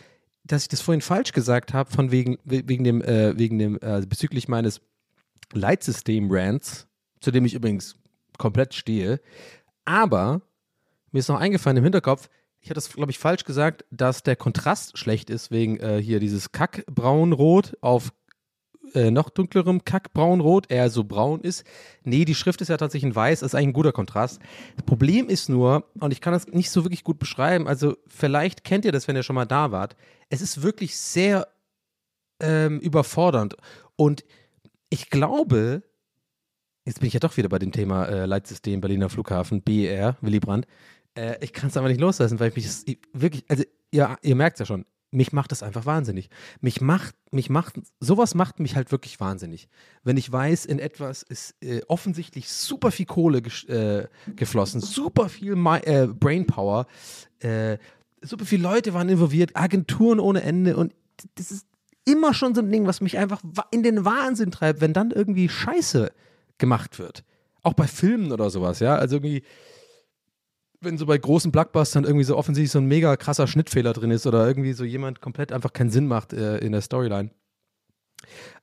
[0.45, 3.79] dass ich das vorhin falsch gesagt habe, von wegen, we- wegen dem, äh, wegen dem,
[3.83, 4.81] äh, bezüglich meines
[5.53, 6.87] Leitsystem-Rants,
[7.21, 7.97] zu dem ich übrigens
[8.39, 9.21] komplett stehe.
[9.85, 10.43] Aber
[11.13, 12.29] mir ist noch eingefallen im Hinterkopf,
[12.63, 16.21] ich hatte das, glaube ich, falsch gesagt, dass der Kontrast schlecht ist, wegen äh, hier
[16.21, 18.13] dieses Kackbraunrot auf
[18.95, 21.65] äh, noch dunklerem Kackbraunrot, eher so braun ist.
[22.05, 24.41] Nee, die Schrift ist ja tatsächlich in weiß, ist eigentlich ein guter Kontrast.
[24.77, 28.65] Das Problem ist nur, und ich kann das nicht so wirklich gut beschreiben, also vielleicht
[28.65, 29.97] kennt ihr das, wenn ihr schon mal da wart,
[30.29, 31.49] es ist wirklich sehr
[32.41, 33.57] ähm, überfordernd.
[33.97, 34.25] Und
[34.89, 35.83] ich glaube,
[36.85, 40.41] jetzt bin ich ja doch wieder bei dem Thema äh, Leitsystem Berliner Flughafen, BER, Willy
[40.41, 40.67] Brandt.
[41.15, 44.35] Äh, ich kann es aber nicht loslassen, weil ich mich ich- wirklich, also ihr, ihr
[44.37, 46.31] merkt es ja schon, mich macht das einfach wahnsinnig.
[46.61, 49.69] Mich macht, mich macht, sowas macht mich halt wirklich wahnsinnig.
[50.05, 55.57] Wenn ich weiß, in etwas ist äh, offensichtlich super viel Kohle äh, geflossen, super viel
[55.57, 56.87] Mi äh, Brainpower,
[57.41, 57.79] äh,
[58.23, 60.95] super viele Leute waren involviert, Agenturen ohne Ende und
[61.35, 61.67] das ist
[62.05, 65.49] immer schon so ein Ding, was mich einfach in den Wahnsinn treibt, wenn dann irgendwie
[65.49, 66.13] Scheiße
[66.59, 67.25] gemacht wird.
[67.63, 68.97] Auch bei Filmen oder sowas, ja.
[68.97, 69.43] Also irgendwie,
[70.81, 74.27] wenn so bei großen Blockbustern irgendwie so offensichtlich so ein mega krasser Schnittfehler drin ist
[74.27, 77.31] oder irgendwie so jemand komplett einfach keinen Sinn macht äh, in der Storyline.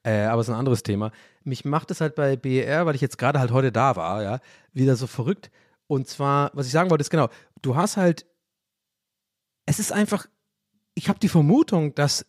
[0.04, 1.12] Äh, aber es ist ein anderes Thema.
[1.44, 4.40] Mich macht es halt bei BER, weil ich jetzt gerade halt heute da war, ja,
[4.74, 5.52] wieder so verrückt.
[5.88, 7.30] Und zwar, was ich sagen wollte, ist genau,
[7.62, 8.26] du hast halt,
[9.66, 10.28] es ist einfach,
[10.96, 12.26] ich habe die Vermutung, dass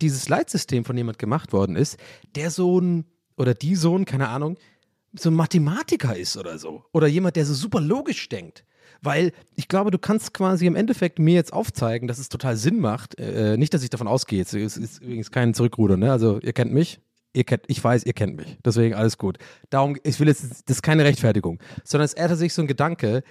[0.00, 1.98] dieses Leitsystem von jemand gemacht worden ist,
[2.34, 3.04] der so ein,
[3.36, 4.58] oder die Sohn, keine Ahnung,
[5.12, 6.84] so ein Mathematiker ist oder so.
[6.92, 8.64] Oder jemand, der so super logisch denkt.
[9.02, 12.80] Weil ich glaube, du kannst quasi im Endeffekt mir jetzt aufzeigen, dass es total Sinn
[12.80, 13.18] macht.
[13.18, 14.42] Äh, nicht, dass ich davon ausgehe.
[14.42, 16.12] Es ist, übrigens kein Zurückruder, ne?
[16.12, 17.00] Also ihr kennt mich.
[17.32, 18.58] Ihr kennt, ich weiß, ihr kennt mich.
[18.64, 19.38] Deswegen alles gut.
[19.70, 21.60] Darum, ich will jetzt, das ist keine Rechtfertigung.
[21.84, 23.22] Sondern es eher tatsächlich so ein Gedanke,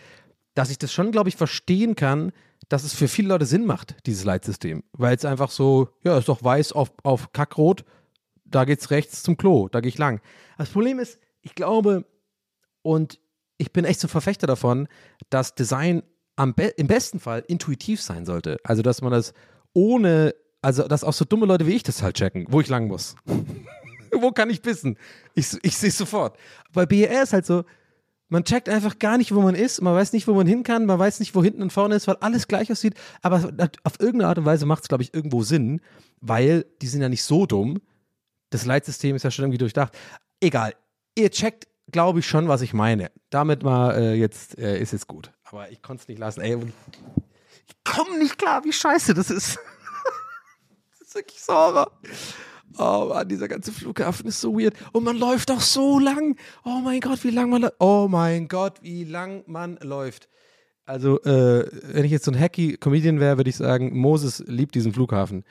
[0.55, 2.31] dass ich das schon, glaube ich, verstehen kann,
[2.69, 4.83] dass es für viele Leute Sinn macht, dieses Leitsystem.
[4.93, 7.83] Weil es einfach so, ja, ist doch weiß auf, auf Kackrot,
[8.45, 10.21] da geht's rechts zum Klo, da gehe ich lang.
[10.57, 12.05] Das Problem ist, ich glaube,
[12.81, 13.19] und
[13.59, 14.87] ich bin echt so ein Verfechter davon,
[15.29, 16.01] dass Design
[16.55, 18.57] be im besten Fall intuitiv sein sollte.
[18.63, 19.33] Also, dass man das
[19.73, 22.87] ohne, also, dass auch so dumme Leute wie ich das halt checken, wo ich lang
[22.87, 23.15] muss.
[24.11, 24.97] wo kann ich wissen?
[25.35, 26.37] Ich, ich sehe es sofort.
[26.71, 27.65] Bei BER ist halt so,
[28.29, 30.85] man checkt einfach gar nicht, wo man ist, man weiß nicht, wo man hin kann,
[30.85, 32.93] man weiß nicht, wo hinten und vorne ist, weil alles gleich aussieht.
[33.21, 33.51] Aber
[33.83, 35.81] auf irgendeine Art und Weise macht es, glaube ich, irgendwo Sinn,
[36.21, 37.81] weil die sind ja nicht so dumm.
[38.51, 39.97] Das Leitsystem ist ja schon irgendwie durchdacht.
[40.39, 40.73] Egal,
[41.15, 43.11] ihr checkt, glaube ich, schon, was ich meine.
[43.29, 45.31] Damit mal äh, jetzt äh, ist jetzt gut.
[45.43, 46.41] Aber ich konnte es nicht lassen.
[46.41, 46.57] Ey,
[47.67, 49.57] ich komme nicht klar, wie scheiße das ist.
[50.99, 51.91] das ist wirklich so Horror.
[52.77, 54.75] Oh Mann, dieser ganze Flughafen ist so weird.
[54.93, 56.37] Und man läuft auch so lang.
[56.63, 57.75] Oh mein Gott, wie lang man läuft.
[57.79, 60.29] Oh mein Gott, wie lang man läuft.
[60.85, 64.75] Also, äh, wenn ich jetzt so ein hacky Comedian wäre, würde ich sagen, Moses liebt
[64.75, 65.43] diesen Flughafen.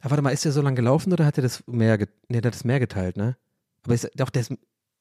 [0.00, 2.40] Aber warte mal, ist der so lang gelaufen oder hat er das Meer, get nee,
[2.40, 3.36] der hat das Meer geteilt, ne?
[3.82, 4.52] Aber ist, doch, der ist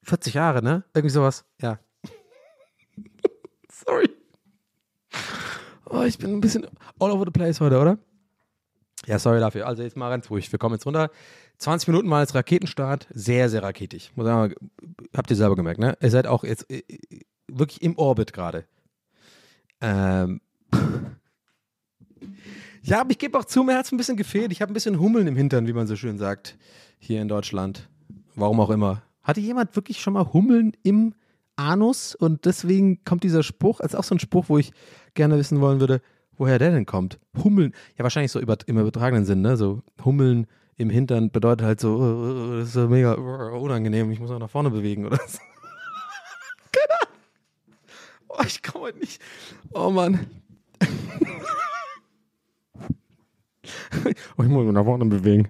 [0.03, 0.83] 40 Jahre, ne?
[0.93, 1.45] Irgendwie sowas.
[1.62, 1.79] Ja.
[3.69, 4.10] Sorry.
[5.89, 6.67] Oh, ich bin ein bisschen
[6.99, 7.97] all over the place heute, oder?
[9.05, 9.67] Ja, sorry dafür.
[9.67, 10.51] Also jetzt mal ganz ruhig.
[10.51, 11.10] Wir kommen jetzt runter.
[11.60, 13.07] 20 Minuten mal als Raketenstart.
[13.12, 14.12] Sehr, sehr raketig.
[14.15, 14.53] Muss sagen,
[15.15, 15.97] habt ihr selber gemerkt, ne?
[16.01, 16.83] Ihr seid auch jetzt äh,
[17.47, 18.65] wirklich im Orbit gerade.
[19.81, 20.41] Ähm.
[22.83, 24.53] Ja, aber ich gebe auch zu, mir hat es ein bisschen gefehlt.
[24.53, 26.57] Ich habe ein bisschen Hummeln im Hintern, wie man so schön sagt,
[26.99, 27.89] hier in Deutschland.
[28.33, 29.01] Warum auch immer.
[29.27, 31.13] Hatte jemand wirklich schon mal Hummeln im
[31.57, 32.15] Anus?
[32.15, 34.71] Und deswegen kommt dieser Spruch, als auch so ein Spruch, wo ich
[35.15, 36.01] gerne wissen wollen würde,
[36.37, 37.19] woher der denn kommt.
[37.43, 39.57] Hummeln, ja wahrscheinlich so über, im übertragenen Sinn, ne?
[39.57, 44.31] So Hummeln im Hintern bedeutet halt so, uh, das ist so mega unangenehm, ich muss
[44.31, 45.39] auch nach vorne bewegen oder so.
[48.29, 49.19] Oh, ich komme heute nicht.
[49.73, 50.27] Oh Mann.
[54.37, 55.49] oh, ich muss mich nach vorne bewegen.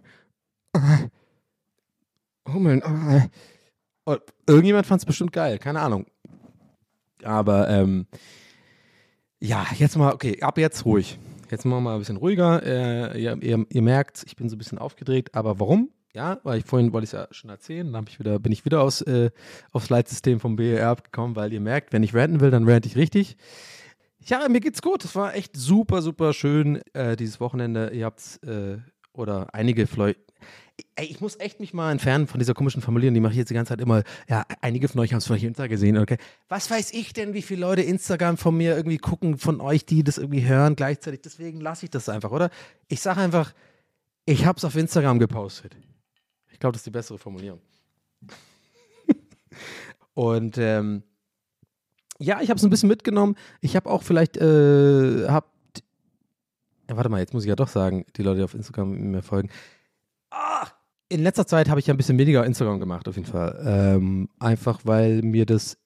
[2.48, 2.82] Hummeln.
[4.46, 6.06] Irgendjemand fand es bestimmt geil, keine Ahnung.
[7.24, 8.08] Aber ähm,
[9.40, 11.20] ja, jetzt mal, okay, ab jetzt ruhig.
[11.50, 12.64] Jetzt machen wir mal ein bisschen ruhiger.
[12.64, 15.90] Äh, ihr, ihr, ihr, merkt, ich bin so ein bisschen aufgedreht, aber warum?
[16.14, 18.66] Ja, weil ich vorhin wollte ich es ja schon erzählen, dann ich wieder, bin ich
[18.66, 19.30] wieder aus, äh,
[19.72, 22.96] aufs Leitsystem vom BER abgekommen, weil ihr merkt, wenn ich ranten will, dann rante ich
[22.96, 23.38] richtig.
[24.26, 25.06] Ja, mir geht's gut.
[25.06, 27.92] Es war echt super, super schön äh, dieses Wochenende.
[27.94, 28.80] Ihr habt's, äh,
[29.14, 29.88] oder einige.
[30.96, 33.50] Ey, ich muss echt mich mal entfernen von dieser komischen Formulierung, die mache ich jetzt
[33.50, 34.04] die ganze Zeit immer.
[34.30, 36.18] Ja, einige von euch haben es vielleicht Insta gesehen, okay?
[36.50, 40.04] Was weiß ich denn, wie viele Leute Instagram von mir irgendwie gucken, von euch, die
[40.04, 41.22] das irgendwie hören gleichzeitig.
[41.22, 42.52] Deswegen lasse ich das einfach, oder?
[42.88, 43.54] Ich sage einfach,
[44.26, 45.76] ich habe es auf Instagram gepostet.
[46.52, 47.62] Ich glaube, das ist die bessere Formulierung.
[50.14, 51.04] Und ähm,
[52.20, 53.36] Ja, ich habe es ein bisschen mitgenommen.
[53.62, 55.52] Ich habe auch vielleicht, äh, hab,
[56.90, 59.22] ja, warte mal, jetzt muss ich ja doch sagen, die Leute, die auf Instagram mir
[59.22, 59.50] folgen.
[60.38, 60.68] Ah,
[61.10, 63.60] in letzter Zeit habe ich ja ein bisschen weniger Instagram gemacht, auf jeden Fall.
[63.66, 65.80] Ähm, einfach, weil mir das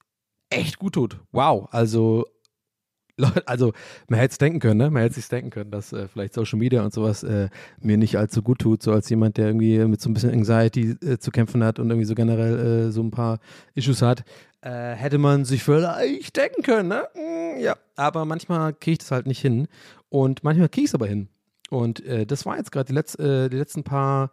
[0.50, 1.20] echt gut tut.
[1.32, 2.26] Wow, also
[3.18, 3.72] Leute, also
[4.10, 4.90] man hätte es denken können, ne?
[4.90, 8.18] Man hätte sich denken können, dass äh, vielleicht Social Media und sowas äh, mir nicht
[8.18, 11.32] allzu gut tut, so als jemand, der irgendwie mit so ein bisschen Anxiety äh, zu
[11.32, 13.40] kämpfen hat und irgendwie so generell äh, so ein paar
[13.74, 14.24] Issues hat,
[14.62, 17.04] äh, hätte man sich vielleicht denken können, ne?
[17.16, 19.68] Mm, ja, aber manchmal kriege ich das halt nicht hin
[20.10, 21.30] und manchmal kriege ich es aber hin.
[21.72, 24.30] Und äh, das war jetzt gerade die, Letz-, die letzten paar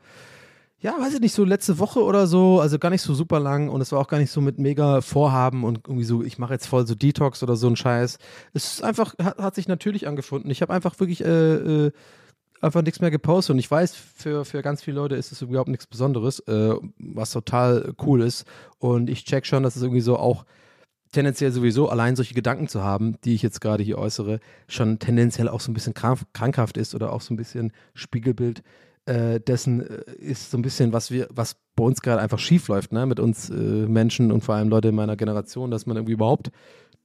[0.80, 3.68] ja, weiß ich nicht, so letzte Woche oder so, also gar nicht so super lang
[3.68, 6.52] und es war auch gar nicht so mit mega Vorhaben und irgendwie so, ich mache
[6.52, 8.18] jetzt voll so Detox oder so ein Scheiß.
[8.52, 10.50] Es ist einfach, hat, hat sich natürlich angefunden.
[10.50, 11.92] Ich habe einfach wirklich äh, äh,
[12.60, 15.68] einfach nichts mehr gepostet und ich weiß, für, für ganz viele Leute ist es überhaupt
[15.68, 18.44] nichts Besonderes, äh, was total cool ist
[18.78, 20.44] und ich check schon, dass es irgendwie so auch
[21.12, 25.48] tendenziell sowieso allein solche Gedanken zu haben, die ich jetzt gerade hier äußere, schon tendenziell
[25.48, 28.62] auch so ein bisschen krankhaft ist oder auch so ein bisschen Spiegelbild
[29.06, 32.68] äh, dessen äh, ist so ein bisschen, was wir, was bei uns gerade einfach schief
[32.68, 33.06] läuft, ne?
[33.06, 36.50] mit uns äh, Menschen und vor allem Leute in meiner Generation, dass man irgendwie überhaupt,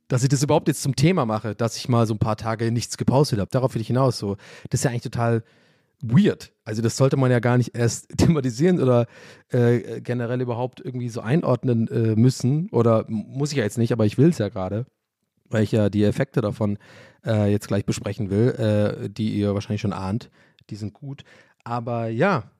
[0.09, 2.71] dass ich das überhaupt jetzt zum Thema mache, dass ich mal so ein paar Tage
[2.71, 3.49] nichts gepostet habe.
[3.51, 4.19] Darauf will ich hinaus.
[4.19, 4.35] So,
[4.69, 5.43] das ist ja eigentlich total
[6.03, 6.53] weird.
[6.63, 9.07] Also das sollte man ja gar nicht erst thematisieren oder
[9.49, 12.69] äh, generell überhaupt irgendwie so einordnen äh, müssen.
[12.71, 14.85] Oder muss ich ja jetzt nicht, aber ich will es ja gerade,
[15.49, 16.77] weil ich ja die Effekte davon
[17.25, 18.49] äh, jetzt gleich besprechen will,
[19.05, 20.29] äh, die ihr wahrscheinlich schon ahnt.
[20.69, 21.23] Die sind gut.
[21.63, 22.51] Aber ja,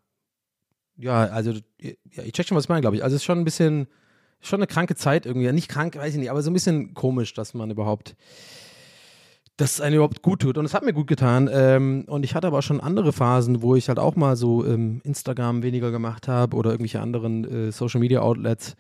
[0.97, 3.03] ja, also ja, ich check schon, was ich meine, glaube ich.
[3.03, 3.88] Also es ist schon ein bisschen,
[4.41, 5.51] schon eine kranke Zeit irgendwie.
[5.51, 8.15] Nicht krank, weiß ich nicht, aber so ein bisschen komisch, dass man überhaupt,
[9.58, 10.58] dass es einem überhaupt gut tut.
[10.58, 11.50] Und es hat mir gut getan.
[11.52, 14.66] Ähm, und ich hatte aber auch schon andere Phasen, wo ich halt auch mal so
[14.66, 18.76] ähm, Instagram weniger gemacht habe oder irgendwelche anderen äh, Social Media Outlets.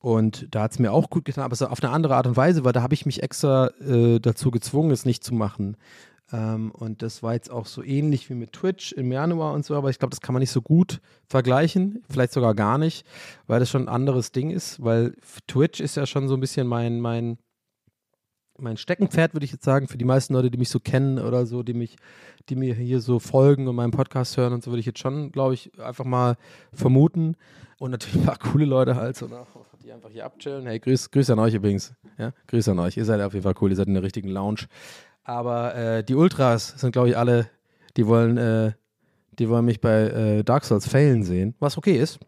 [0.00, 2.36] Und da hat es mir auch gut getan, aber so auf eine andere Art und
[2.36, 5.76] Weise, weil da habe ich mich extra äh, dazu gezwungen, es nicht zu machen.
[6.32, 9.74] Ähm, und das war jetzt auch so ähnlich wie mit Twitch im Januar und so,
[9.74, 13.06] aber ich glaube, das kann man nicht so gut vergleichen, vielleicht sogar gar nicht,
[13.46, 15.14] weil das schon ein anderes Ding ist, weil
[15.46, 17.38] Twitch ist ja schon so ein bisschen mein, mein,
[18.60, 21.46] mein Steckenpferd, würde ich jetzt sagen, für die meisten Leute, die mich so kennen oder
[21.46, 21.96] so, die mich,
[22.48, 25.32] die mir hier so folgen und meinen Podcast hören und so, würde ich jetzt schon,
[25.32, 26.36] glaube ich, einfach mal
[26.72, 27.36] vermuten.
[27.78, 29.28] Und natürlich ein paar coole Leute halt, so,
[29.84, 30.66] die einfach hier abchillen.
[30.66, 31.94] Hey, grüß, grüß an euch übrigens.
[32.18, 32.96] Ja, grüß an euch.
[32.96, 34.66] Ihr seid auf jeden Fall cool, ihr seid in der richtigen Lounge.
[35.22, 37.48] Aber äh, die Ultras sind, glaube ich, alle,
[37.96, 38.72] die wollen, äh,
[39.38, 42.18] die wollen mich bei äh, Dark Souls failen sehen, was okay ist.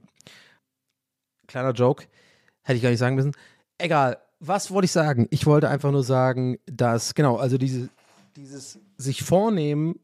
[1.48, 2.04] Kleiner Joke,
[2.62, 3.32] hätte ich gar nicht sagen müssen.
[3.78, 5.28] Egal, was wollte ich sagen?
[5.30, 7.90] Ich wollte einfach nur sagen, dass, genau, also diese,
[8.36, 10.00] dieses sich vornehmen,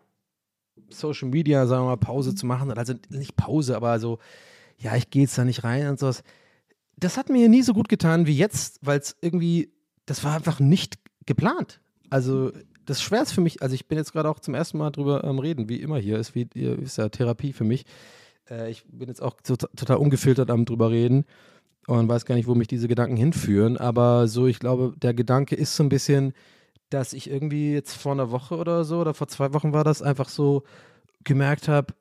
[0.90, 4.18] Social Media, sagen wir mal, Pause zu machen, also nicht Pause, aber so,
[4.78, 6.22] ja, ich gehe jetzt da nicht rein und sowas.
[6.98, 9.72] Das hat mir nie so gut getan wie jetzt, weil es irgendwie,
[10.04, 11.80] das war einfach nicht geplant.
[12.10, 12.52] Also
[12.84, 15.38] das Schwerste für mich, also ich bin jetzt gerade auch zum ersten Mal drüber am
[15.38, 17.84] Reden, wie immer hier, ist, wie, ist ja Therapie für mich.
[18.48, 21.24] Äh, ich bin jetzt auch so, total ungefiltert am drüber reden
[21.86, 25.54] und weiß gar nicht, wo mich diese Gedanken hinführen, aber so, ich glaube, der Gedanke
[25.54, 26.32] ist so ein bisschen,
[26.90, 30.02] dass ich irgendwie jetzt vor einer Woche oder so, oder vor zwei Wochen war das,
[30.02, 30.62] einfach so
[31.24, 31.94] gemerkt habe,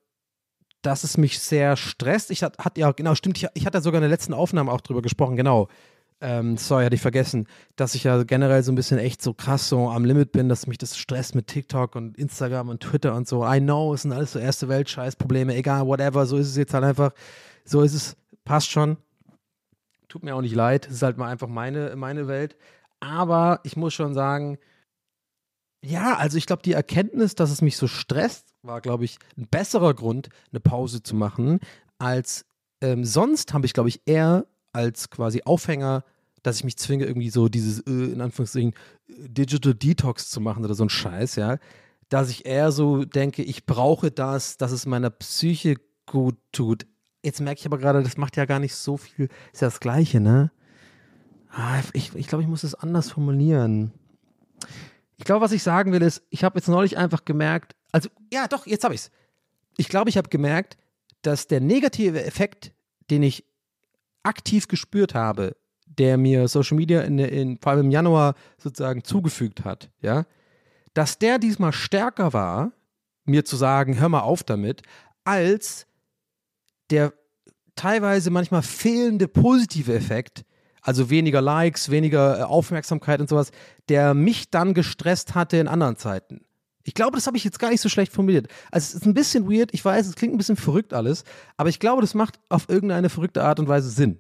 [0.82, 2.30] dass es mich sehr stresst.
[2.30, 4.82] Ich hatte, hat, ja, genau, stimmt, ich, ich hatte sogar in der letzten Aufnahme auch
[4.82, 5.68] drüber gesprochen, genau
[6.22, 9.68] ähm, sorry, hatte ich vergessen, dass ich ja generell so ein bisschen echt so krass
[9.68, 13.28] so am Limit bin, dass mich das stresst mit TikTok und Instagram und Twitter und
[13.28, 13.46] so.
[13.46, 16.74] I know, es sind alles so erste Welt Scheißprobleme, egal, whatever, so ist es jetzt
[16.74, 17.12] halt einfach,
[17.66, 18.98] so ist es, passt schon.
[20.08, 22.56] Tut mir auch nicht leid, es ist halt mal einfach meine, meine Welt.
[23.00, 24.58] Aber ich muss schon sagen,
[25.84, 29.48] ja, also ich glaube, die Erkenntnis, dass es mich so stresst, war, glaube ich, ein
[29.48, 31.60] besserer Grund, eine Pause zu machen,
[32.00, 32.46] als
[32.82, 36.04] ähm, sonst habe ich, glaube ich, eher als quasi Aufhänger,
[36.44, 38.74] dass ich mich zwinge, irgendwie so dieses, äh, in Anführungszeichen,
[39.08, 41.58] Digital Detox zu machen oder so ein Scheiß, ja.
[42.10, 46.86] Dass ich eher so denke, ich brauche das, dass es meiner Psyche gut tut.
[47.26, 49.80] Jetzt merke ich aber gerade, das macht ja gar nicht so viel, ist ja das
[49.80, 50.52] Gleiche, ne?
[51.50, 53.92] Ah, ich, ich glaube, ich muss es anders formulieren.
[55.18, 58.48] Ich glaube, was ich sagen will, ist, ich habe jetzt neulich einfach gemerkt, also, ja,
[58.48, 59.12] doch, jetzt habe ich es.
[59.76, 60.78] Ich glaube, ich habe gemerkt,
[61.24, 62.74] dass der negative Effekt,
[63.10, 63.44] den ich
[64.22, 65.56] aktiv gespürt habe,
[65.88, 70.28] der mir Social Media in, in, vor allem im Januar sozusagen zugefügt hat, ja,
[70.94, 72.72] dass der diesmal stärker war,
[73.24, 74.84] mir zu sagen, hör mal auf damit,
[75.24, 75.88] als
[76.90, 77.14] der
[77.76, 80.46] teilweise manchmal fehlende positive Effekt,
[80.82, 83.52] also weniger Likes, weniger äh, Aufmerksamkeit und sowas,
[83.90, 86.46] der mich dann gestresst hatte in anderen Zeiten.
[86.84, 88.48] Ich glaube, das habe ich jetzt gar nicht so schlecht formuliert.
[88.72, 91.24] Also es ist ein bisschen weird, ich weiß, es klingt ein bisschen verrückt alles,
[91.58, 94.20] aber ich glaube, das macht auf irgendeine verrückte Art und Weise Sinn.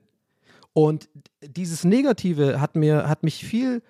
[0.73, 1.07] Und
[1.41, 3.83] dieses Negative hat mir, hat mich viel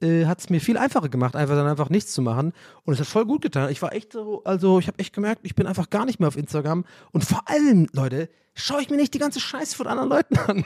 [0.00, 2.52] äh, hat es mir viel einfacher gemacht, einfach dann einfach nichts zu machen.
[2.84, 3.70] Und es hat voll gut getan.
[3.70, 6.28] Ich war echt so, also ich habe echt gemerkt, ich bin einfach gar nicht mehr
[6.28, 6.84] auf Instagram.
[7.12, 10.64] Und vor allem, Leute, schaue ich mir nicht die ganze Scheiße von anderen Leuten an.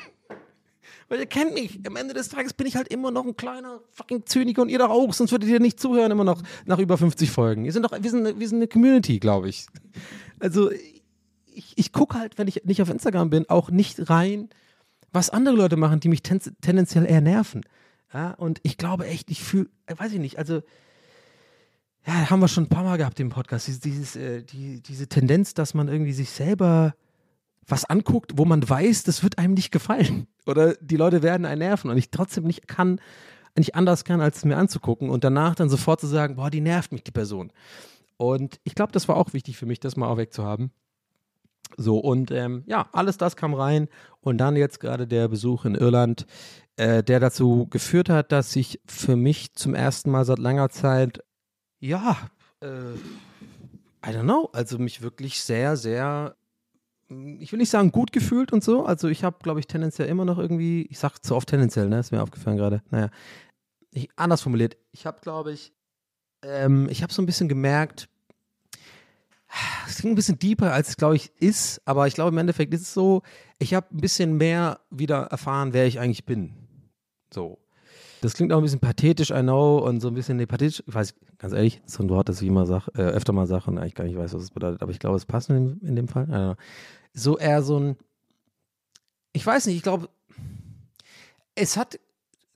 [1.09, 1.81] Weil ihr kennt mich.
[1.87, 4.79] Am Ende des Tages bin ich halt immer noch ein kleiner fucking Zyniker und ihr
[4.79, 7.65] doch auch, sonst würdet ihr nicht zuhören immer noch nach über 50 Folgen.
[7.65, 9.67] Wir sind doch, wir sind, wir sind eine Community, glaube ich.
[10.39, 10.71] Also
[11.53, 14.51] ich, ich gucke halt, wenn ich nicht auf Instagram bin, auch nicht rein,
[15.13, 17.63] was andere Leute machen, die mich ten tendenziell eher nerven.
[18.13, 20.63] Ja, und ich glaube echt, ich fühle, weiß ich nicht, also
[22.07, 25.09] ja, haben wir schon ein paar Mal gehabt im Podcast, dieses, dieses, äh, die, diese
[25.09, 26.95] Tendenz, dass man irgendwie sich selber
[27.67, 30.27] was anguckt, wo man weiß, das wird einem nicht gefallen.
[30.47, 33.01] Oder die Leute werden einen nerven und ich trotzdem nicht kann,
[33.57, 36.61] nicht anders kann, als es mir anzugucken und danach dann sofort zu sagen, boah, die
[36.61, 37.53] nervt mich, die Person.
[38.17, 40.73] Und ich glaube, das war auch wichtig für mich, das mal auch wegzuhaben.
[41.77, 43.89] So, und ähm, ja, alles das kam rein.
[44.21, 46.27] Und dann jetzt gerade der Besuch in Irland,
[46.81, 51.23] äh, der dazu geführt hat, dass ich für mich zum ersten Mal seit langer Zeit,
[51.79, 52.17] ja,
[52.63, 52.95] äh,
[54.03, 56.37] I don't know, also mich wirklich sehr, sehr,
[57.39, 58.87] ich will nicht sagen gut gefühlt und so.
[58.87, 61.99] Also ich habe, glaube ich, tendenziell immer noch irgendwie, ich sage zu oft tendenziell, ne,
[61.99, 62.83] ist mir aufgefallen gerade.
[62.91, 63.11] Naja,
[63.91, 65.75] ich, anders formuliert, ich habe, glaube ich,
[66.43, 68.09] ähm, ich habe so ein bisschen gemerkt,
[69.87, 72.73] es klingt ein bisschen deeper, als es, glaube ich, ist, aber ich glaube, im Endeffekt
[72.73, 73.21] ist es so,
[73.59, 76.55] ich habe ein bisschen mehr wieder erfahren, wer ich eigentlich bin.
[77.33, 77.59] So.
[78.21, 80.95] Das klingt auch ein bisschen pathetisch, I know, und so ein bisschen, nee, pathetisch, ich
[80.95, 83.79] weiß, ganz ehrlich, so ein Wort, das ich immer sag, äh, öfter mal sage und
[83.79, 85.97] eigentlich gar nicht weiß, was es bedeutet, aber ich glaube, es passt in dem, in
[85.97, 86.57] dem Fall.
[87.15, 87.97] So eher so ein,
[89.33, 90.09] ich weiß nicht, ich glaube,
[91.55, 91.99] es hat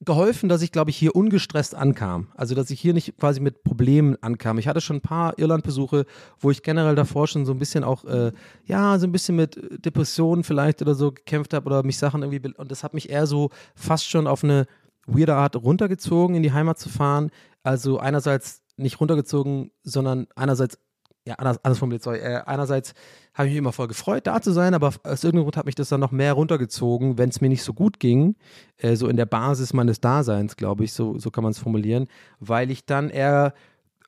[0.04, 2.28] geholfen, dass ich, glaube ich, hier ungestresst ankam.
[2.34, 4.58] Also, dass ich hier nicht quasi mit Problemen ankam.
[4.58, 6.06] Ich hatte schon ein paar Irlandbesuche,
[6.38, 8.32] wo ich generell davor schon so ein bisschen auch, äh,
[8.64, 12.52] ja, so ein bisschen mit Depressionen vielleicht oder so gekämpft habe oder mich Sachen irgendwie,
[12.56, 14.66] und das hat mich eher so fast schon auf eine
[15.06, 17.30] weirde Art runtergezogen, in die Heimat zu fahren.
[17.62, 20.78] Also einerseits nicht runtergezogen, sondern einerseits
[21.26, 22.18] ja, anders, anders formuliert, sorry.
[22.18, 22.92] Äh, einerseits
[23.32, 25.74] habe ich mich immer voll gefreut, da zu sein, aber aus irgendeinem Grund hat mich
[25.74, 28.36] das dann noch mehr runtergezogen, wenn es mir nicht so gut ging,
[28.76, 32.08] äh, so in der Basis meines Daseins, glaube ich, so, so kann man es formulieren,
[32.40, 33.54] weil ich dann eher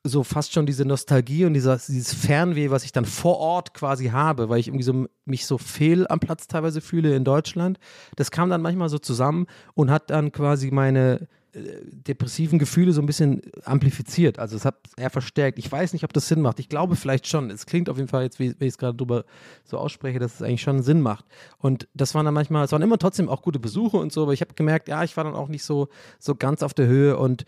[0.04, 4.06] so fast schon diese Nostalgie und dieser, dieses Fernweh, was ich dann vor Ort quasi
[4.06, 7.78] habe, weil ich irgendwie so mich so fehl am Platz teilweise fühle in Deutschland.
[8.14, 13.06] Das kam dann manchmal so zusammen und hat dann quasi meine depressiven Gefühle so ein
[13.06, 14.38] bisschen amplifiziert.
[14.38, 15.58] Also es hat eher verstärkt.
[15.58, 16.60] Ich weiß nicht, ob das Sinn macht.
[16.60, 17.50] Ich glaube vielleicht schon.
[17.50, 19.24] Es klingt auf jeden Fall jetzt, wie, wie ich es gerade drüber
[19.64, 21.24] so ausspreche, dass es eigentlich schon Sinn macht.
[21.58, 24.32] Und das waren dann manchmal, es waren immer trotzdem auch gute Besuche und so, aber
[24.32, 25.88] ich habe gemerkt, ja, ich war dann auch nicht so,
[26.18, 27.44] so ganz auf der Höhe und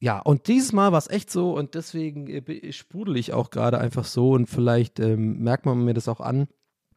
[0.00, 3.78] ja, und dieses Mal war es echt so und deswegen äh, sprudel ich auch gerade
[3.78, 6.46] einfach so und vielleicht ähm, merkt man mir das auch an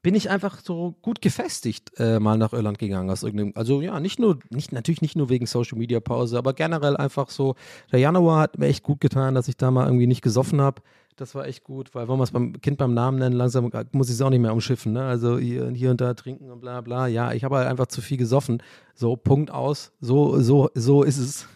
[0.02, 4.00] bin ich einfach so gut gefestigt äh, mal nach Irland gegangen aus irgendeinem, also ja,
[4.00, 7.56] nicht nur, nicht, natürlich nicht nur wegen Social Media Pause, aber generell einfach so,
[7.92, 10.82] der Januar hat mir echt gut getan, dass ich da mal irgendwie nicht gesoffen habe.
[11.18, 14.08] Das war echt gut, weil wollen wir es beim Kind beim Namen nennen, langsam muss
[14.08, 15.04] ich es auch nicht mehr umschiffen, ne?
[15.04, 17.06] Also hier, hier und da trinken und bla bla.
[17.08, 18.64] Ja, ich habe halt einfach zu viel gesoffen.
[18.96, 19.92] So, Punkt aus.
[20.00, 21.48] So, so, so ist es.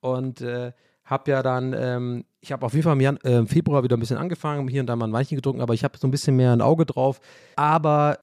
[0.00, 0.72] Und äh,
[1.04, 4.00] habe ja dann, ähm, ich habe auf jeden Fall im Jan äh, Februar wieder ein
[4.00, 6.36] bisschen angefangen, hier und da mal ein Weinchen getrunken, aber ich habe so ein bisschen
[6.36, 7.18] mehr ein Auge drauf.
[7.56, 8.18] Aber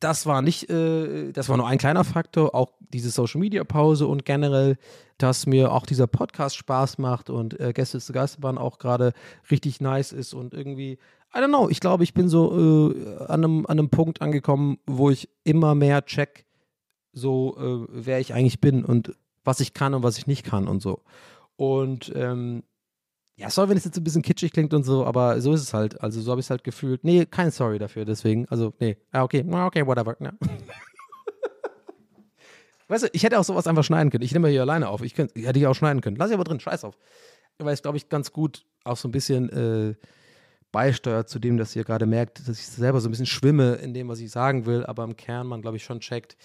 [0.00, 4.08] das war nicht, äh, das war nur ein kleiner Faktor, auch diese Social Media Pause
[4.08, 4.76] und generell,
[5.18, 9.12] dass mir auch dieser Podcast Spaß macht und äh, Gäste zur Geisterbahn auch gerade
[9.52, 10.98] richtig nice ist und irgendwie,
[11.32, 14.78] I don't know, ich glaube, ich bin so äh, an, einem, an einem Punkt angekommen,
[14.84, 16.44] wo ich immer mehr check,
[17.12, 20.66] so äh, wer ich eigentlich bin und was ich kann und was ich nicht kann
[20.66, 21.02] und so.
[21.56, 22.64] Und ähm,
[23.40, 25.72] ja, sorry, wenn es jetzt ein bisschen kitschig klingt und so, aber so ist es
[25.72, 25.98] halt.
[26.02, 27.04] Also so habe ich es halt gefühlt.
[27.04, 28.46] Nee, kein Sorry dafür, deswegen.
[28.50, 28.98] Also, nee.
[29.12, 30.14] Ah, okay, ah, okay, whatever.
[30.20, 30.34] Ja.
[32.88, 34.24] weißt du, ich hätte auch sowas einfach schneiden können.
[34.24, 35.00] Ich nehme hier alleine auf.
[35.00, 36.16] Ich könnt, hätte ich auch schneiden können.
[36.16, 36.98] Lass ich aber drin, scheiß auf.
[37.56, 39.94] Weil es, glaube ich, ganz gut auch so ein bisschen äh,
[40.70, 43.94] beisteuert zu dem, dass ihr gerade merkt, dass ich selber so ein bisschen schwimme in
[43.94, 46.36] dem, was ich sagen will, aber im Kern man, glaube ich, schon checkt,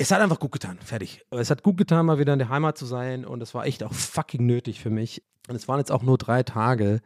[0.00, 1.26] es hat einfach gut getan, fertig.
[1.30, 3.82] Es hat gut getan, mal wieder in der Heimat zu sein und es war echt
[3.84, 5.22] auch fucking nötig für mich.
[5.46, 7.02] Und es waren jetzt auch nur drei Tage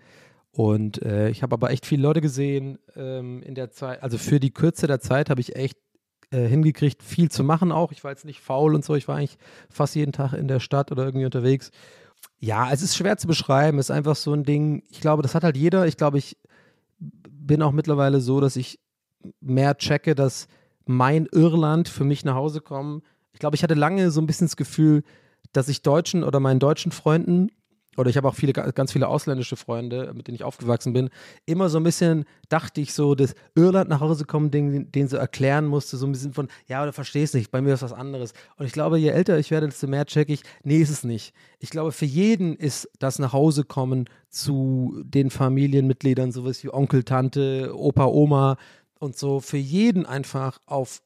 [0.52, 4.00] und äh, ich habe aber echt viele Leute gesehen ähm, in der Zeit.
[4.00, 5.76] Also für die Kürze der Zeit habe ich echt
[6.30, 7.90] äh, hingekriegt, viel zu machen auch.
[7.90, 8.94] Ich war jetzt nicht faul und so.
[8.94, 9.38] Ich war eigentlich
[9.68, 11.72] fast jeden Tag in der Stadt oder irgendwie unterwegs.
[12.38, 13.80] Ja, es ist schwer zu beschreiben.
[13.80, 14.84] Es ist einfach so ein Ding.
[14.88, 15.88] Ich glaube, das hat halt jeder.
[15.88, 16.38] Ich glaube, ich
[17.00, 18.78] bin auch mittlerweile so, dass ich
[19.40, 20.46] mehr checke, dass
[20.86, 23.02] mein Irland für mich nach Hause kommen.
[23.32, 25.02] Ich glaube, ich hatte lange so ein bisschen das Gefühl,
[25.52, 27.50] dass ich Deutschen oder meinen deutschen Freunden
[27.96, 31.10] oder ich habe auch viele, ganz viele ausländische Freunde, mit denen ich aufgewachsen bin,
[31.46, 35.16] immer so ein bisschen dachte ich so, das Irland nach Hause kommen, den, den so
[35.16, 38.32] erklären musste, so ein bisschen von, ja, du verstehst nicht, bei mir ist was anderes.
[38.56, 41.34] Und ich glaube, je älter ich werde, desto mehr checke ich, nee, ist es nicht.
[41.58, 47.04] Ich glaube, für jeden ist das nach Hause kommen zu den Familienmitgliedern, sowas wie Onkel,
[47.04, 48.56] Tante, Opa, Oma
[48.98, 51.02] und so, für jeden einfach auf,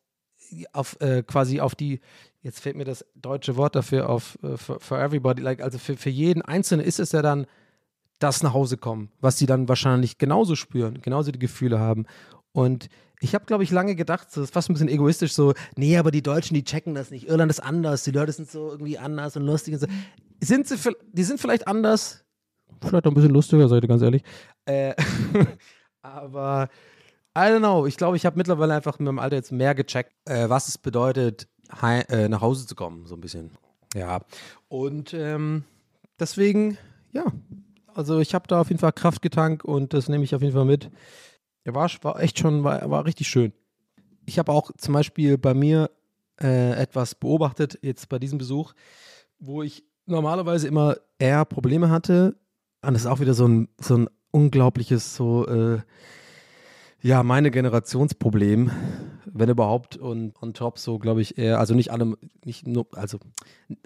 [0.73, 2.01] auf äh, quasi auf die
[2.43, 5.97] jetzt fehlt mir das deutsche Wort dafür auf uh, for, for, everybody, like, also für,
[5.97, 7.47] für jeden Einzelnen ist es ja dann
[8.19, 12.07] das nach Hause kommen, was sie dann wahrscheinlich genauso spüren, genauso die Gefühle haben.
[12.53, 12.89] Und
[13.21, 16.11] ich habe, glaube ich, lange gedacht, das ist fast ein bisschen egoistisch, so, nee, aber
[16.11, 17.29] die Deutschen, die checken das nicht.
[17.29, 19.87] Irland ist anders, die Leute sind so irgendwie anders und lustig und so.
[20.41, 20.77] Sind sie,
[21.13, 22.25] die sind vielleicht anders,
[22.81, 24.23] vielleicht auch ein bisschen lustiger, seid ihr ganz ehrlich.
[24.67, 24.95] Äh,
[26.03, 26.69] aber
[27.39, 30.13] I don't know, ich glaube, ich habe mittlerweile einfach mit meinem Alter jetzt mehr gecheckt,
[30.25, 31.47] äh, was es bedeutet,
[31.83, 33.53] äh, nach Hause zu kommen, so ein bisschen.
[33.95, 34.23] Ja.
[34.67, 35.63] Und ähm,
[36.19, 36.79] deswegen,
[37.13, 37.27] ja,
[37.95, 40.55] also ich habe da auf jeden Fall Kraft getankt und das nehme ich auf jeden
[40.55, 40.91] Fall mit.
[41.65, 43.53] Ja, war, war echt schon, war, war richtig schön.
[44.27, 45.91] Ich habe auch zum Beispiel bei mir
[46.43, 48.73] äh, etwas beobachtet, jetzt bei diesem Besuch,
[49.39, 52.35] wo ich normalerweise immer eher Probleme hatte.
[52.83, 55.79] Und das ist auch wieder so ein, so ein unglaubliches, so, äh,
[57.01, 58.71] ja, meine Generationsproblem,
[59.27, 59.97] wenn überhaupt.
[59.97, 63.19] Und on top so, glaube ich, eher, also nicht alle, nicht nur, also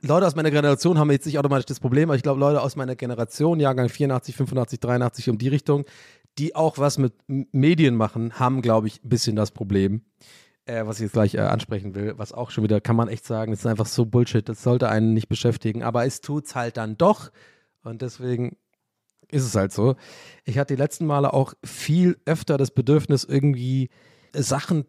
[0.01, 2.77] Leute aus meiner Generation haben jetzt nicht automatisch das Problem, aber ich glaube, Leute aus
[2.77, 5.85] meiner Generation, Jahrgang 84, 85, 83, um die Richtung,
[6.39, 10.03] die auch was mit Medien machen, haben, glaube ich, ein bisschen das Problem.
[10.65, 13.27] Äh, was ich jetzt gleich äh, ansprechen will, was auch schon wieder, kann man echt
[13.27, 16.55] sagen, das ist einfach so Bullshit, das sollte einen nicht beschäftigen, aber es tut es
[16.55, 17.33] halt dann doch.
[17.83, 18.57] Und deswegen
[19.33, 19.97] ist es halt so.
[20.45, 23.91] Ich hatte die letzten Male auch viel öfter das Bedürfnis, irgendwie
[24.35, 24.85] Sachen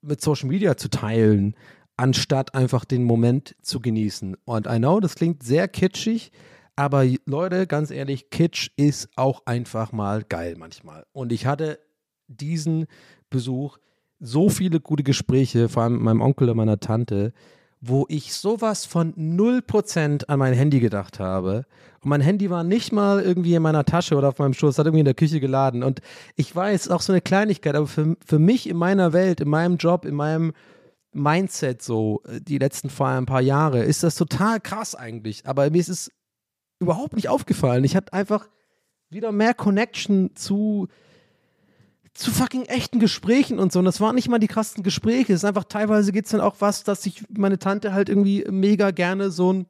[0.00, 1.56] mit Social Media zu teilen,
[1.96, 4.36] anstatt einfach den Moment zu genießen.
[4.44, 6.30] Und I know, das klingt sehr kitschig,
[6.76, 11.04] aber Leute, ganz ehrlich, Kitsch ist auch einfach mal geil manchmal.
[11.12, 11.80] Und ich hatte
[12.28, 12.86] diesen
[13.30, 13.78] Besuch
[14.20, 17.32] so viele gute Gespräche, vor allem mit meinem Onkel und meiner Tante,
[17.80, 21.64] wo ich sowas von 0% an mein Handy gedacht habe.
[22.00, 24.86] Und mein Handy war nicht mal irgendwie in meiner Tasche oder auf meinem Schoß, hat
[24.86, 25.82] irgendwie in der Küche geladen.
[25.82, 26.00] Und
[26.36, 29.76] ich weiß, auch so eine Kleinigkeit, aber für, für mich in meiner Welt, in meinem
[29.76, 30.52] Job, in meinem
[31.12, 35.46] Mindset so, äh, die letzten vor ein paar Jahre, ist das total krass eigentlich.
[35.46, 36.10] Aber mir ist es
[36.80, 37.84] überhaupt nicht aufgefallen.
[37.84, 38.48] Ich hatte einfach
[39.10, 40.88] wieder mehr Connection zu
[42.18, 43.78] zu fucking echten Gesprächen und so.
[43.78, 45.32] Und das waren nicht mal die krassen Gespräche.
[45.32, 48.44] Es ist einfach teilweise geht es dann auch was, dass sich meine Tante halt irgendwie
[48.50, 49.66] mega gerne so ein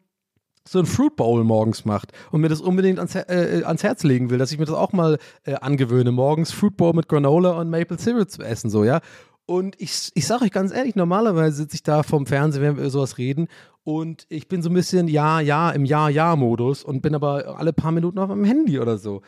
[0.66, 4.28] so ein Fruit Bowl morgens macht und mir das unbedingt ans, äh, ans Herz legen
[4.28, 7.70] will, dass ich mir das auch mal äh, angewöhne, morgens Fruit Bowl mit Granola und
[7.70, 9.00] Maple Syrup zu essen, so, ja.
[9.46, 12.82] Und ich, ich sage euch ganz ehrlich, normalerweise sitze ich da vom Fernsehen, wenn wir
[12.82, 13.48] über sowas reden
[13.82, 17.92] und ich bin so ein bisschen Ja, Ja im Ja-Ja-Modus und bin aber alle paar
[17.92, 19.22] Minuten auf meinem Handy oder so.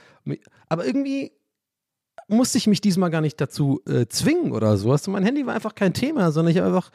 [0.68, 1.32] Aber irgendwie
[2.30, 4.90] musste ich mich diesmal gar nicht dazu äh, zwingen oder so.
[4.92, 6.90] Also mein Handy war einfach kein Thema, sondern ich habe einfach,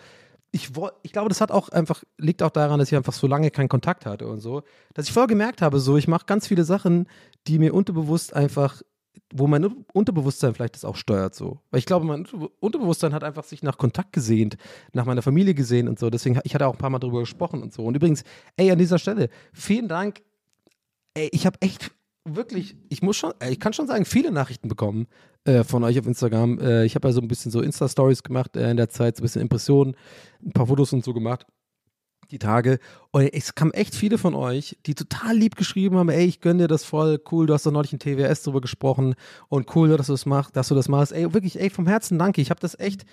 [0.51, 0.71] ich,
[1.03, 3.69] ich glaube, das hat auch einfach, liegt auch daran, dass ich einfach so lange keinen
[3.69, 4.63] Kontakt hatte und so,
[4.93, 7.07] dass ich vorher gemerkt habe, so, ich mache ganz viele Sachen,
[7.47, 8.81] die mir unterbewusst einfach,
[9.33, 11.59] wo mein Unterbewusstsein vielleicht das auch steuert, so.
[11.71, 12.25] Weil ich glaube, mein
[12.59, 14.57] Unterbewusstsein hat einfach sich nach Kontakt gesehnt,
[14.93, 16.09] nach meiner Familie gesehen und so.
[16.09, 17.83] Deswegen, ich hatte auch ein paar Mal darüber gesprochen und so.
[17.83, 18.23] Und übrigens,
[18.55, 20.21] ey, an dieser Stelle, vielen Dank.
[21.13, 21.91] Ey, ich habe echt
[22.25, 25.07] wirklich, ich muss schon, äh, ich kann schon sagen, viele Nachrichten bekommen
[25.45, 26.59] äh, von euch auf Instagram.
[26.59, 29.21] Äh, ich habe ja so ein bisschen so Insta-Stories gemacht äh, in der Zeit, so
[29.21, 29.95] ein bisschen Impressionen,
[30.43, 31.45] ein paar Fotos und so gemacht.
[32.31, 32.79] Die Tage.
[33.11, 36.63] Und es kamen echt viele von euch, die total lieb geschrieben haben: Ey, ich gönne
[36.63, 39.13] dir das voll, cool, du hast doch neulich in TWS drüber gesprochen
[39.47, 41.13] und cool, dass du das machst, dass du das machst.
[41.13, 42.41] Ey, wirklich, ey, vom Herzen danke.
[42.41, 43.05] Ich habe das echt,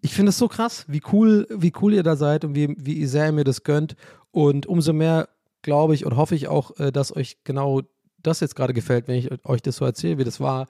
[0.00, 3.04] ich finde es so krass, wie cool, wie cool ihr da seid und wie, wie
[3.04, 3.94] sehr ihr mir das gönnt.
[4.30, 5.28] Und umso mehr
[5.60, 7.82] glaube ich und hoffe ich auch, äh, dass euch genau
[8.18, 10.66] das jetzt gerade gefällt, wenn ich euch das so erzähle, wie das war.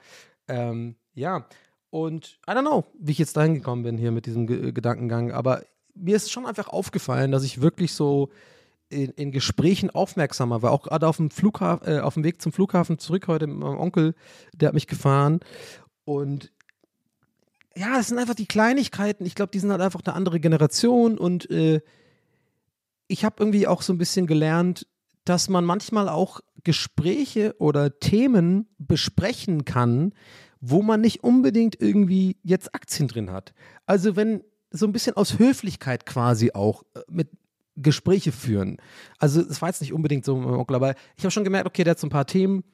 [0.48, 1.46] Ähm, ja,
[1.90, 5.32] und I don't know, wie ich jetzt dahin gekommen bin hier mit diesem G Gedankengang,
[5.32, 5.62] aber
[5.94, 8.28] mir ist schon einfach aufgefallen, dass ich wirklich so
[8.88, 12.52] in, in Gesprächen aufmerksamer war, auch gerade auf dem Flughafen, äh, auf dem Weg zum
[12.52, 14.14] Flughafen zurück heute mit meinem Onkel,
[14.54, 15.40] der hat mich gefahren
[16.04, 16.52] und
[17.76, 19.26] ja, es sind einfach die Kleinigkeiten.
[19.26, 21.82] Ich glaube, die sind halt einfach eine andere Generation und äh,
[23.06, 24.86] ich habe irgendwie auch so ein bisschen gelernt,
[25.26, 30.14] dass man manchmal auch Gespräche oder Themen besprechen kann,
[30.60, 33.52] wo man nicht unbedingt irgendwie jetzt Aktien drin hat.
[33.84, 37.28] Also wenn so ein bisschen aus Höflichkeit quasi auch äh, mit
[37.76, 38.78] Gespräche führen.
[39.18, 41.98] Also es war jetzt nicht unbedingt so, aber ich habe schon gemerkt, okay, der hat
[41.98, 42.64] so ein paar Themen,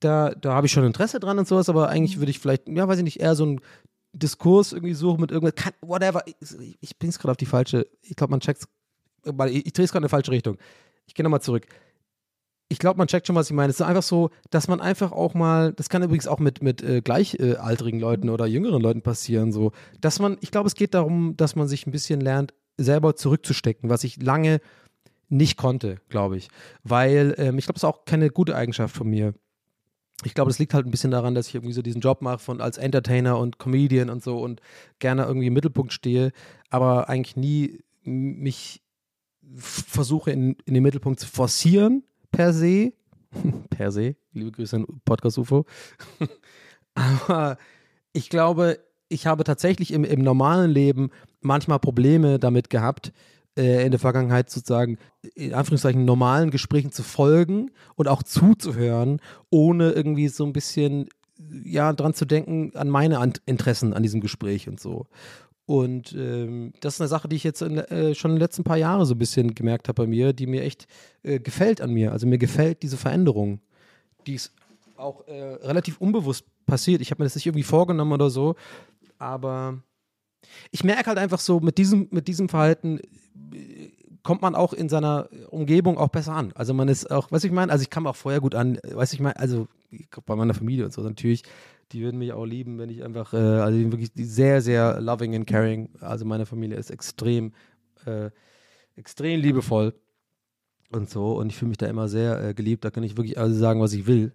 [0.00, 2.86] da, da habe ich schon Interesse dran und sowas, aber eigentlich würde ich vielleicht, ja,
[2.86, 3.60] weiß ich nicht, eher so einen
[4.12, 6.24] Diskurs irgendwie suchen mit irgendwas, whatever.
[6.26, 9.72] Ich, ich bin es gerade auf die falsche, ich glaube, man checkt es, ich, ich
[9.72, 10.58] drehe es gerade in die falsche Richtung.
[11.06, 11.66] Ich gehe nochmal zurück
[12.70, 13.68] ich glaube, man checkt schon, was ich meine.
[13.68, 16.82] Es ist einfach so, dass man einfach auch mal, das kann übrigens auch mit, mit
[16.82, 21.36] äh, gleichaltrigen Leuten oder jüngeren Leuten passieren, so, dass man, ich glaube, es geht darum,
[21.36, 24.60] dass man sich ein bisschen lernt, selber zurückzustecken, was ich lange
[25.28, 26.48] nicht konnte, glaube ich.
[26.84, 29.34] Weil ähm, ich glaube, das ist auch keine gute Eigenschaft von mir.
[30.22, 32.38] Ich glaube, das liegt halt ein bisschen daran, dass ich irgendwie so diesen Job mache
[32.38, 34.60] von als Entertainer und Comedian und so und
[35.00, 36.30] gerne irgendwie im Mittelpunkt stehe,
[36.68, 38.80] aber eigentlich nie mich
[39.56, 42.92] versuche in, in den Mittelpunkt zu forcieren per se.
[43.70, 44.16] per se.
[44.32, 45.66] Liebe Grüße an Podcast UFO.
[46.94, 47.58] aber
[48.12, 48.78] ich glaube,
[49.08, 51.10] ich habe tatsächlich im, im normalen Leben
[51.40, 53.12] manchmal Probleme damit gehabt,
[53.56, 54.98] äh, in der Vergangenheit sozusagen
[55.34, 59.20] in Anführungszeichen normalen Gesprächen zu folgen und auch zuzuhören,
[59.50, 61.08] ohne irgendwie so ein bisschen
[61.64, 65.06] ja dran zu denken an meine Interessen an diesem Gespräch und so.
[65.70, 68.64] Und ähm, das ist eine Sache, die ich jetzt in, äh, schon in den letzten
[68.64, 70.88] paar Jahren so ein bisschen gemerkt habe bei mir, die mir echt
[71.22, 72.10] äh, gefällt an mir.
[72.10, 73.60] Also mir gefällt diese Veränderung,
[74.26, 74.52] die ist
[74.96, 77.00] auch äh, relativ unbewusst passiert.
[77.00, 78.56] Ich habe mir das nicht irgendwie vorgenommen oder so,
[79.18, 79.80] aber
[80.72, 82.98] ich merke halt einfach so, mit diesem, mit diesem Verhalten
[83.52, 83.90] äh,
[84.24, 86.50] kommt man auch in seiner Umgebung auch besser an.
[86.56, 89.12] Also man ist auch, was ich meine, also ich kam auch vorher gut an, weiß
[89.12, 89.68] ich meine, also
[90.26, 91.44] bei meiner Familie und so natürlich,
[91.92, 95.46] die würden mich auch lieben, wenn ich einfach, äh, also wirklich sehr, sehr loving and
[95.46, 95.90] caring.
[96.00, 97.52] Also meine Familie ist extrem,
[98.06, 98.30] äh,
[98.96, 99.94] extrem liebevoll
[100.92, 102.84] und so und ich fühle mich da immer sehr äh, geliebt.
[102.84, 104.34] Da kann ich wirklich also sagen, was ich will.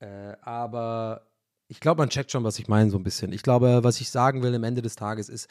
[0.00, 1.26] Äh, aber
[1.68, 3.32] ich glaube, man checkt schon, was ich meine, so ein bisschen.
[3.32, 5.48] Ich glaube, was ich sagen will am Ende des Tages ist,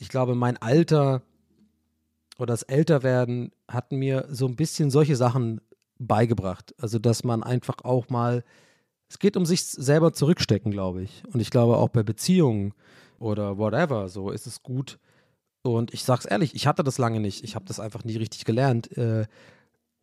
[0.00, 1.22] ich glaube, mein Alter
[2.38, 5.60] oder das Älterwerden hat mir so ein bisschen solche Sachen
[5.98, 6.74] beigebracht.
[6.78, 8.44] Also, dass man einfach auch mal,
[9.14, 11.22] es geht um sich selber zurückstecken, glaube ich.
[11.32, 12.74] Und ich glaube auch bei Beziehungen
[13.20, 14.98] oder whatever, so ist es gut.
[15.62, 17.44] Und ich sag's ehrlich, ich hatte das lange nicht.
[17.44, 18.90] Ich habe das einfach nie richtig gelernt.
[18.96, 19.26] Äh,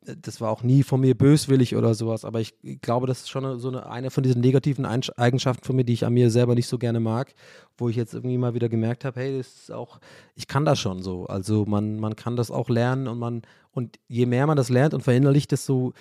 [0.05, 3.59] das war auch nie von mir böswillig oder sowas, aber ich glaube, das ist schon
[3.59, 6.68] so eine, eine von diesen negativen Eigenschaften von mir, die ich an mir selber nicht
[6.68, 7.34] so gerne mag,
[7.78, 9.99] wo ich jetzt irgendwie mal wieder gemerkt habe, hey, das ist auch,
[10.36, 11.26] ich kann das schon so.
[11.26, 13.41] Also man, man kann das auch lernen und man,
[13.72, 15.91] und je mehr man das lernt und verinnerlicht, desto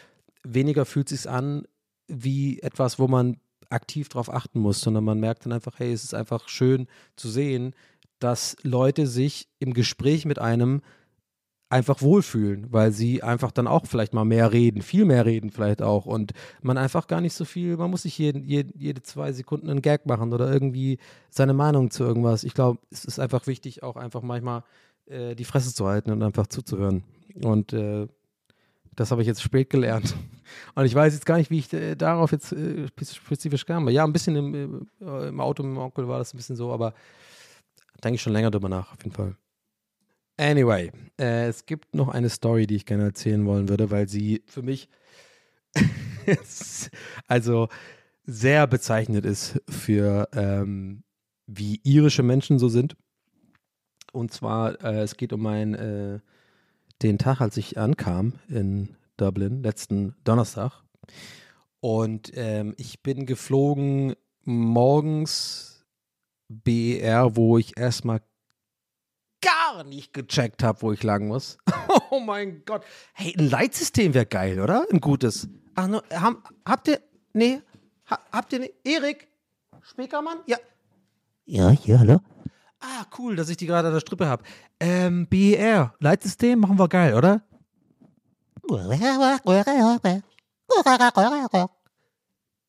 [0.45, 1.65] weniger fühlt es sich an
[2.11, 3.39] wie etwas, wo man
[3.71, 6.87] aktiv drauf achten muss, sondern man merkt dann einfach, hey, es ist einfach schön
[7.17, 7.75] zu sehen,
[8.19, 10.83] dass Leute sich im Gespräch mit einem
[11.71, 15.83] einfach wohlfühlen, weil sie einfach dann auch vielleicht mal mehr reden, viel mehr reden vielleicht
[15.83, 16.33] auch und
[16.63, 19.81] man einfach gar nicht so viel, man muss sich jeden, jeden, jede zwei Sekunden einen
[19.81, 20.99] Gag machen oder irgendwie
[21.31, 22.43] seine Meinung zu irgendwas.
[22.43, 24.65] Ich glaube, es ist einfach wichtig, auch einfach manchmal
[25.07, 27.05] äh, die Fresse zu halten und einfach zuzuhören.
[27.41, 28.09] Und äh,
[28.97, 30.15] das habe ich jetzt spät gelernt.
[30.75, 33.89] Und ich weiß jetzt gar nicht, wie ich äh, darauf jetzt äh, spezifisch kam.
[33.89, 36.73] Ja, ein bisschen im, äh, im Auto mit dem Onkel war das ein bisschen so,
[36.73, 36.95] aber
[38.03, 39.37] denke ich schon länger drüber nach, auf jeden Fall.
[40.39, 44.63] Anyway, es gibt noch eine Story, die ich gerne erzählen wollen würde, weil sie für
[44.63, 44.89] mich
[47.27, 47.69] also
[48.25, 51.03] sehr bezeichnet ist für ähm,
[51.47, 52.97] wie irische Menschen so sind.
[54.13, 56.21] Und zwar, es geht um mein, äh,
[57.03, 60.83] den Tag, als ich ankam in Dublin, letzten Donnerstag.
[61.81, 65.85] Und ähm, ich bin geflogen morgens
[66.49, 68.21] BER, wo ich erstmal
[69.41, 71.59] gar nicht gecheckt habe, wo ich lang muss.
[72.13, 72.85] Oh mein Gott.
[73.15, 74.85] Hey, ein Leitsystem wäre geil, oder?
[74.93, 75.49] Ein gutes.
[75.77, 77.01] Ach, no, haben, habt ihr.
[77.33, 77.61] Nee.
[78.11, 78.61] Ha, habt ihr.
[78.61, 79.29] Ne, Erik?
[79.83, 80.39] Speakermann?
[80.47, 80.57] Ja.
[81.47, 82.21] Ja, hier, hallo?
[82.81, 84.43] Ah, cool, dass ich die gerade an der Strippe habe.
[84.81, 85.95] Ähm, BER.
[86.01, 87.43] Leitsystem machen wir geil, oder?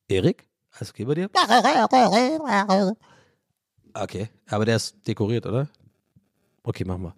[0.10, 0.48] Erik?
[0.74, 1.30] Alles okay bei dir?
[3.94, 5.68] Okay, aber der ist dekoriert, oder?
[6.64, 7.16] Okay, machen wir.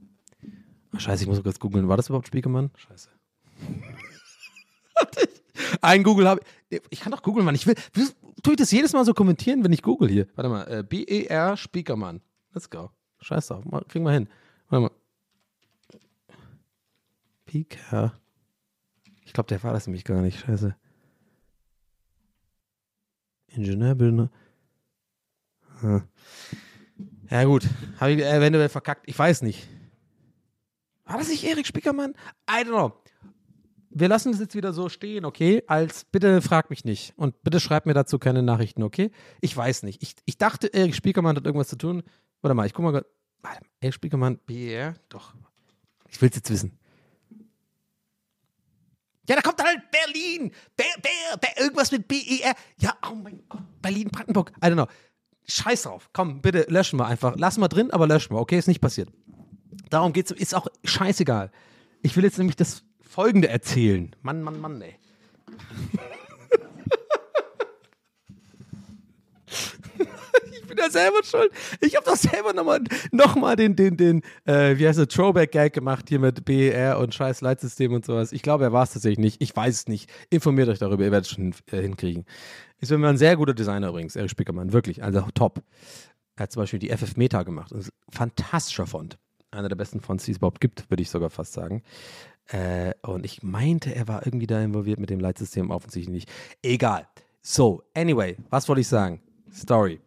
[0.95, 1.87] Ach, scheiße, ich muss kurz googeln.
[1.87, 2.71] War das überhaupt Spiegelmann?
[2.75, 3.09] Scheiße.
[5.81, 6.81] Ein Google habe ich.
[6.89, 7.55] Ich kann doch googeln, Mann.
[7.55, 7.75] Ich will.
[8.41, 10.27] Tue ich das jedes Mal so kommentieren, wenn ich google hier?
[10.35, 10.63] Warte mal.
[10.63, 12.21] Äh, B-E-R Spiekermann.
[12.53, 12.91] Let's go.
[13.19, 13.65] Scheiß drauf.
[13.65, 14.29] Mal, kriegen wir hin.
[14.69, 14.91] Warte mal.
[17.45, 18.13] Pika.
[19.25, 20.39] Ich glaube, der war das nämlich gar nicht.
[20.39, 20.75] Scheiße.
[23.47, 24.31] Ingenieurbildner.
[25.79, 26.03] Hm.
[27.29, 27.67] Ja, gut.
[27.99, 29.07] Habe ich eventuell verkackt.
[29.07, 29.67] Ich weiß nicht.
[31.05, 32.13] War das nicht Erik Spickermann?
[32.49, 32.93] I don't know.
[33.95, 35.63] Wir lassen es jetzt wieder so stehen, okay?
[35.67, 37.13] Als bitte frag mich nicht.
[37.15, 39.11] Und bitte schreib mir dazu keine Nachrichten, okay?
[39.39, 40.01] Ich weiß nicht.
[40.01, 42.01] Ich, ich dachte, Erik Spiekermann hat irgendwas zu tun.
[42.43, 42.93] Warte mal, ich guck mal.
[42.93, 43.05] Warte
[43.41, 44.95] mal, Erik Spiekermann, BER?
[45.09, 45.33] Doch.
[46.09, 46.77] Ich will es jetzt wissen.
[49.27, 50.51] Ja, da kommt dann halt Berlin.
[50.75, 52.53] Ber, Ber, Ber, irgendwas mit BER.
[52.77, 53.61] Ja, oh mein Gott.
[53.81, 54.51] Berlin, Brandenburg.
[54.57, 54.87] I don't know.
[55.47, 56.09] Scheiß drauf.
[56.11, 57.37] Komm, bitte löschen wir einfach.
[57.37, 58.39] Lassen wir drin, aber löschen wir.
[58.41, 59.09] Okay, ist nicht passiert.
[59.89, 60.31] Darum geht's.
[60.31, 61.49] Ist auch scheißegal.
[62.01, 64.13] Ich will jetzt nämlich das Folgende erzählen.
[64.21, 64.95] Mann, Mann, Mann, ey.
[70.75, 71.51] Bin ja selber schuld.
[71.81, 75.73] Ich habe doch selber nochmal noch mal den, den, den, äh, wie heißt es, Throwback-Gag
[75.73, 78.31] gemacht hier mit BER und scheiß Leitsystem und sowas.
[78.31, 79.41] Ich glaube, er war es tatsächlich nicht.
[79.41, 80.09] Ich weiß es nicht.
[80.29, 82.25] Informiert euch darüber, ihr werdet es schon äh, hinkriegen.
[82.79, 85.63] Ist immer ein sehr guter Designer übrigens, Erich Spickermann, wirklich, also top.
[86.35, 87.71] Er hat zum Beispiel die FF Meta gemacht.
[87.71, 89.17] Das ein fantastischer Font.
[89.51, 91.83] Einer der besten Fonts, die es überhaupt gibt, würde ich sogar fast sagen.
[92.47, 96.31] Äh, und ich meinte, er war irgendwie da involviert mit dem Leitsystem, offensichtlich nicht.
[96.61, 97.07] Egal.
[97.41, 99.21] So, anyway, was wollte ich sagen?
[99.51, 100.01] Story.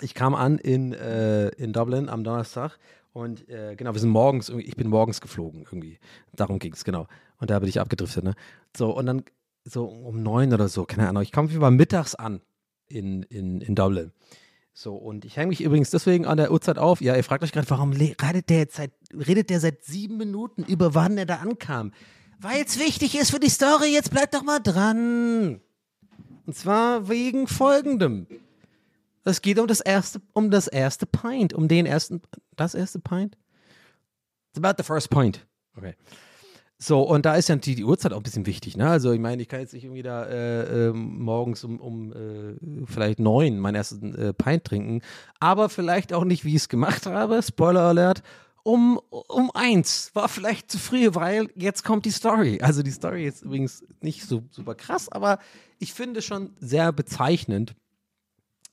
[0.00, 2.78] Ich kam an in, äh, in Dublin am Donnerstag
[3.12, 5.98] und äh, genau, wir sind morgens, ich bin morgens geflogen irgendwie.
[6.32, 7.06] Darum ging es, genau.
[7.38, 8.34] Und da bin ich abgedriftet, ne?
[8.76, 9.22] So, und dann
[9.64, 11.22] so um neun oder so, keine Ahnung.
[11.22, 12.40] Ich komme über mittags an
[12.88, 14.12] in, in, in Dublin.
[14.72, 17.00] So, und ich hänge mich übrigens deswegen an der Uhrzeit auf.
[17.00, 20.64] Ja, ihr fragt euch gerade, warum redet der jetzt seit, redet der seit sieben Minuten
[20.64, 21.92] über wann er da ankam?
[22.40, 25.60] Weil es wichtig ist für die Story, jetzt bleibt doch mal dran.
[26.44, 28.26] Und zwar wegen folgendem.
[29.24, 32.20] Es geht um das erste, um das erste Pint, um den ersten,
[32.56, 33.36] das erste Pint?
[34.50, 35.46] It's about the first point.
[35.76, 35.94] Okay.
[36.76, 38.88] So, und da ist ja die, die Uhrzeit auch ein bisschen wichtig, ne?
[38.88, 42.56] Also ich meine, ich kann jetzt nicht irgendwie da äh, ähm, morgens um, um äh,
[42.86, 45.00] vielleicht neun meinen ersten äh, Pint trinken,
[45.40, 48.22] aber vielleicht auch nicht, wie ich es gemacht habe, Spoiler Alert,
[48.64, 50.10] um, um eins.
[50.14, 52.58] War vielleicht zu früh, weil jetzt kommt die Story.
[52.60, 55.38] Also die Story ist übrigens nicht so super krass, aber
[55.78, 57.74] ich finde schon sehr bezeichnend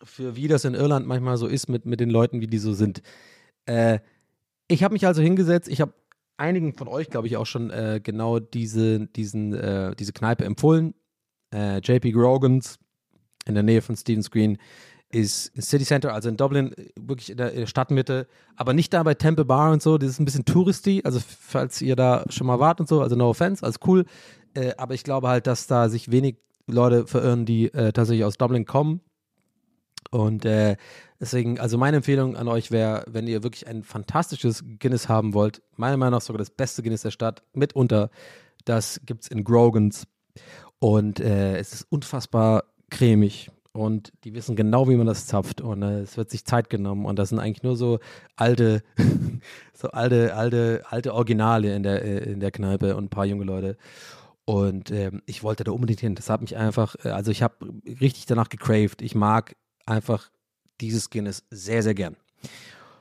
[0.03, 2.73] für wie das in Irland manchmal so ist mit, mit den Leuten, wie die so
[2.73, 3.01] sind.
[3.65, 3.99] Äh,
[4.67, 5.93] ich habe mich also hingesetzt, ich habe
[6.37, 10.93] einigen von euch, glaube ich, auch schon äh, genau diese, diesen, äh, diese Kneipe empfohlen.
[11.53, 12.79] Äh, JP Grogans
[13.45, 14.57] in der Nähe von Stevens Green
[15.09, 19.13] ist City Center, also in Dublin, äh, wirklich in der, Stadtmitte, aber nicht da bei
[19.13, 22.59] Temple Bar und so, das ist ein bisschen touristy, also falls ihr da schon mal
[22.59, 24.05] wart und so, also no offense, alles cool,
[24.53, 26.37] äh, aber ich glaube halt, dass da sich wenig
[26.67, 29.01] Leute verirren, die tatsächlich aus Dublin kommen
[30.11, 30.75] und äh,
[31.19, 35.61] deswegen, also meine Empfehlung an euch wäre, wenn ihr wirklich ein fantastisches Guinness haben wollt,
[35.77, 38.09] meiner Meinung nach sogar das beste Guinness der Stadt, mitunter,
[38.65, 40.05] das gibt es in Grogans.
[40.79, 43.51] Und äh, es ist unfassbar cremig.
[43.73, 45.61] Und die wissen genau, wie man das zapft.
[45.61, 47.05] Und äh, es wird sich Zeit genommen.
[47.05, 47.99] Und das sind eigentlich nur so
[48.35, 48.83] alte,
[49.73, 53.45] so alte, alte, alte Originale in der, äh, in der Kneipe und ein paar junge
[53.45, 53.77] Leute.
[54.43, 56.15] Und ähm, ich wollte da unbedingt hin.
[56.15, 57.55] Das hat mich einfach, äh, also ich habe
[58.01, 59.01] richtig danach gecraved.
[59.01, 59.55] Ich mag
[59.85, 60.29] einfach
[60.79, 62.15] dieses Guinness sehr, sehr gern.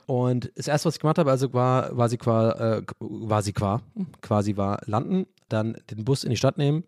[0.05, 3.81] Und das erste, was ich gemacht habe, also war, sie quasi, äh, sie qua,
[4.21, 6.83] quasi war landen, dann den Bus in die Stadt nehmen,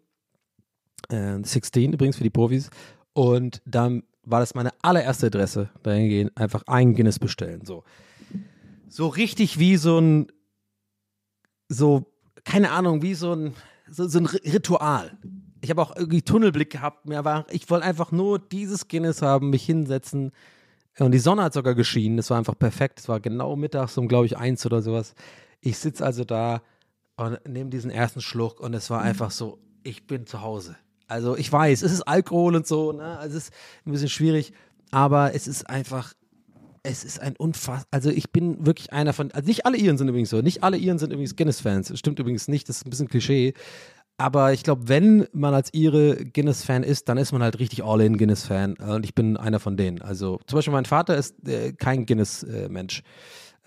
[1.10, 2.70] äh, 16 übrigens für die Profis,
[3.14, 7.84] und dann war das meine allererste Adresse, da hingehen, einfach ein Guinness bestellen, so.
[8.90, 10.28] So richtig wie so ein,
[11.70, 12.12] so,
[12.44, 13.54] keine Ahnung, wie so ein,
[13.90, 15.18] so, so ein Ritual.
[15.64, 19.50] Ich habe auch irgendwie Tunnelblick gehabt, mir war, ich wollte einfach nur dieses Guinness haben,
[19.50, 20.32] mich hinsetzen,
[21.00, 22.18] und die Sonne hat sogar geschienen.
[22.18, 23.00] Das war einfach perfekt.
[23.00, 25.16] Es war genau mittags um, glaube ich, eins oder sowas.
[25.60, 26.62] Ich sitze also da
[27.16, 30.76] und nehme diesen ersten Schluck und es war einfach so, ich bin zu Hause.
[31.08, 33.18] Also ich weiß, es ist Alkohol und so, ne?
[33.18, 33.54] Also es ist
[33.86, 34.54] ein bisschen schwierig,
[34.92, 36.14] aber es ist einfach,
[36.84, 37.84] es ist ein unfass.
[37.92, 40.78] Also ich bin wirklich einer von, also nicht alle Iren sind übrigens so, nicht alle
[40.78, 41.88] Iren sind übrigens Guinness-Fans.
[41.88, 43.54] Das stimmt übrigens nicht, das ist ein bisschen Klischee.
[44.18, 48.18] Aber ich glaube, wenn man als Ire Guinness-Fan ist, dann ist man halt richtig all-in
[48.18, 48.76] Guinness-Fan.
[48.76, 50.02] Und ich bin einer von denen.
[50.02, 53.04] Also zum Beispiel mein Vater ist äh, kein Guinness-Mensch.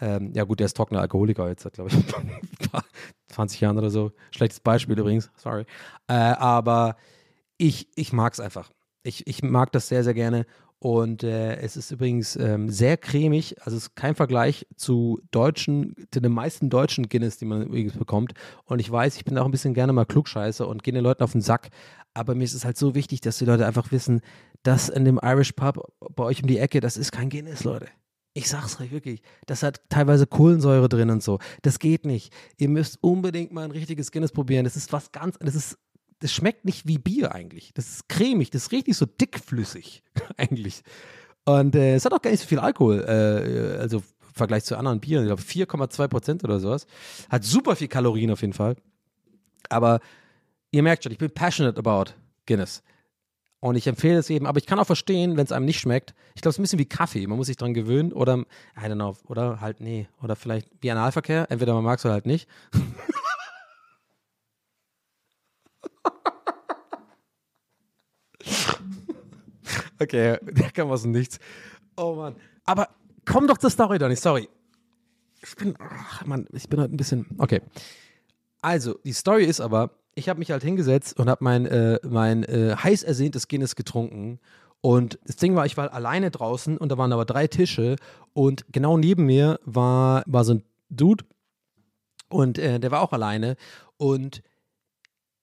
[0.00, 2.40] Ähm, ja gut, der ist trockener Alkoholiker jetzt glaube ich, ein
[2.70, 2.84] paar
[3.28, 4.12] 20 Jahren oder so.
[4.30, 5.64] Schlechtes Beispiel übrigens, sorry.
[6.06, 6.96] Äh, aber
[7.56, 8.70] ich, ich mag es einfach.
[9.02, 10.46] Ich, ich mag das sehr, sehr gerne.
[10.78, 13.56] Und äh, es ist übrigens ähm, sehr cremig.
[13.62, 17.94] Also es ist kein Vergleich zu deutschen, zu den meisten deutschen Guinness, die man übrigens
[17.94, 18.34] bekommt.
[18.64, 21.22] Und ich weiß, ich bin auch ein bisschen gerne mal Klugscheiße und gehe den Leuten
[21.22, 21.70] auf den Sack.
[22.12, 24.20] Aber mir ist es halt so wichtig, dass die Leute einfach wissen,
[24.62, 27.88] dass in dem Irish Pub bei euch um die Ecke, das ist kein Guinness, Leute.
[28.34, 29.22] Ich sag's euch wirklich.
[29.46, 31.38] Das hat teilweise Kohlensäure drin und so.
[31.62, 32.34] Das geht nicht.
[32.58, 34.64] Ihr müsst unbedingt mal ein richtiges Guinness probieren.
[34.64, 35.78] Das ist was ganz, das ist
[36.20, 37.72] das schmeckt nicht wie Bier eigentlich.
[37.74, 40.02] Das ist cremig, das ist richtig so dickflüssig
[40.36, 40.82] eigentlich.
[41.44, 44.04] Und äh, es hat auch gar nicht so viel Alkohol, äh, also im
[44.34, 45.24] Vergleich zu anderen Bieren.
[45.24, 46.86] Ich glaube 4,2 Prozent oder sowas.
[47.28, 48.76] Hat super viel Kalorien auf jeden Fall.
[49.68, 50.00] Aber
[50.70, 52.12] ihr merkt schon, ich bin passionate about
[52.46, 52.82] Guinness.
[53.60, 56.14] Und ich empfehle es eben, aber ich kann auch verstehen, wenn es einem nicht schmeckt.
[56.34, 57.26] Ich glaube, es ist ein bisschen wie Kaffee.
[57.26, 58.38] Man muss sich dran gewöhnen oder,
[58.76, 60.08] I don't know, oder halt, nee.
[60.22, 61.50] Oder vielleicht wie Analverkehr.
[61.50, 62.48] Entweder man mag es oder halt nicht.
[70.00, 71.38] Okay, der kam aus dem Nichts.
[71.96, 72.36] Oh Mann.
[72.64, 72.88] Aber
[73.24, 74.48] komm doch zur Story, Donny, sorry.
[75.42, 77.60] Ich bin, ach Mann, ich bin halt ein bisschen, okay.
[78.62, 82.42] Also, die Story ist aber, ich habe mich halt hingesetzt und habe mein, äh, mein
[82.44, 84.40] äh, heiß ersehntes Guinness getrunken.
[84.80, 87.96] Und das Ding war, ich war alleine draußen und da waren aber drei Tische
[88.32, 91.24] und genau neben mir war, war so ein Dude
[92.28, 93.56] und äh, der war auch alleine.
[93.96, 94.42] Und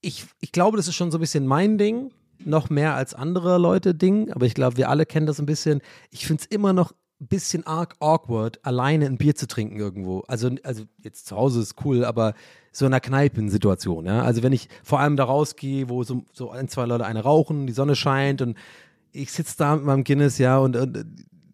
[0.01, 2.12] ich, ich glaube, das ist schon so ein bisschen mein Ding,
[2.45, 5.81] noch mehr als andere Leute Ding, aber ich glaube, wir alle kennen das ein bisschen.
[6.11, 10.21] Ich finde es immer noch ein bisschen arg awkward, alleine ein Bier zu trinken irgendwo.
[10.27, 12.33] Also, also jetzt zu Hause ist cool, aber
[12.71, 14.23] so in einer Kneipensituation, ja.
[14.23, 17.67] Also wenn ich vor allem da rausgehe, wo so, so ein, zwei Leute eine rauchen,
[17.67, 18.57] die Sonne scheint und
[19.11, 21.05] ich sitze da mit meinem Guinness, ja, und, und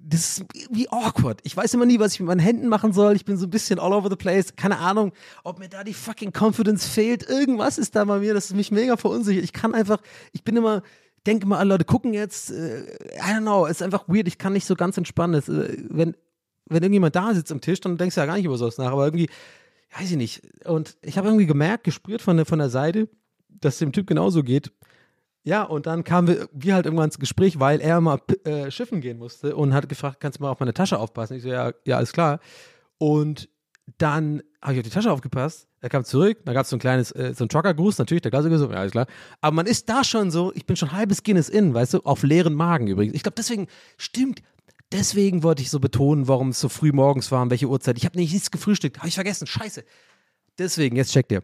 [0.10, 1.39] das ist wie awkward.
[1.43, 3.16] Ich weiß immer nie, was ich mit meinen Händen machen soll.
[3.16, 4.55] Ich bin so ein bisschen all over the place.
[4.55, 5.12] Keine Ahnung,
[5.43, 7.30] ob mir da die fucking Confidence fehlt.
[7.30, 9.43] Irgendwas ist da bei mir, das ist mich mega verunsichert.
[9.43, 10.01] Ich kann einfach,
[10.32, 10.82] ich bin immer,
[11.28, 12.49] denke mal, alle Leute gucken jetzt.
[12.49, 12.86] Äh,
[13.18, 14.28] I don't know, es ist einfach weird.
[14.28, 15.36] Ich kann nicht so ganz entspannen.
[15.36, 16.16] Es, äh, wenn,
[16.66, 18.91] wenn irgendjemand da sitzt am Tisch, dann denkst du ja gar nicht über sowas nach.
[18.91, 19.30] Aber irgendwie,
[19.97, 20.41] weiß ich nicht.
[20.66, 23.10] Und ich habe irgendwie gemerkt, gespürt von der, von der Seite,
[23.47, 24.72] dass dem Typ genauso geht.
[25.43, 29.01] Ja, und dann kamen wir, wir halt irgendwann ins Gespräch, weil er mal äh, schiffen
[29.01, 31.37] gehen musste und hat gefragt, kannst du mal auf meine Tasche aufpassen?
[31.37, 32.39] Ich so, ja, ja, alles klar.
[32.97, 33.49] Und
[33.97, 35.67] dann habe ich auf die Tasche aufgepasst.
[35.81, 38.31] Er kam zurück, da gab es so ein kleines, äh, so ein Trucker-Gruß, natürlich, der
[38.31, 39.07] Klassiker so, ja, alles klar.
[39.39, 42.23] Aber man ist da schon so, ich bin schon halbes Guinness in, weißt du, auf
[42.23, 43.15] leeren Magen übrigens.
[43.15, 43.67] Ich glaube, deswegen,
[43.97, 44.41] stimmt,
[44.91, 47.97] deswegen wollte ich so betonen, warum es so früh morgens war und welche Uhrzeit.
[47.97, 49.85] Ich habe nichts gefrühstückt, habe ich vergessen, scheiße.
[50.57, 51.43] Deswegen, jetzt checkt ihr.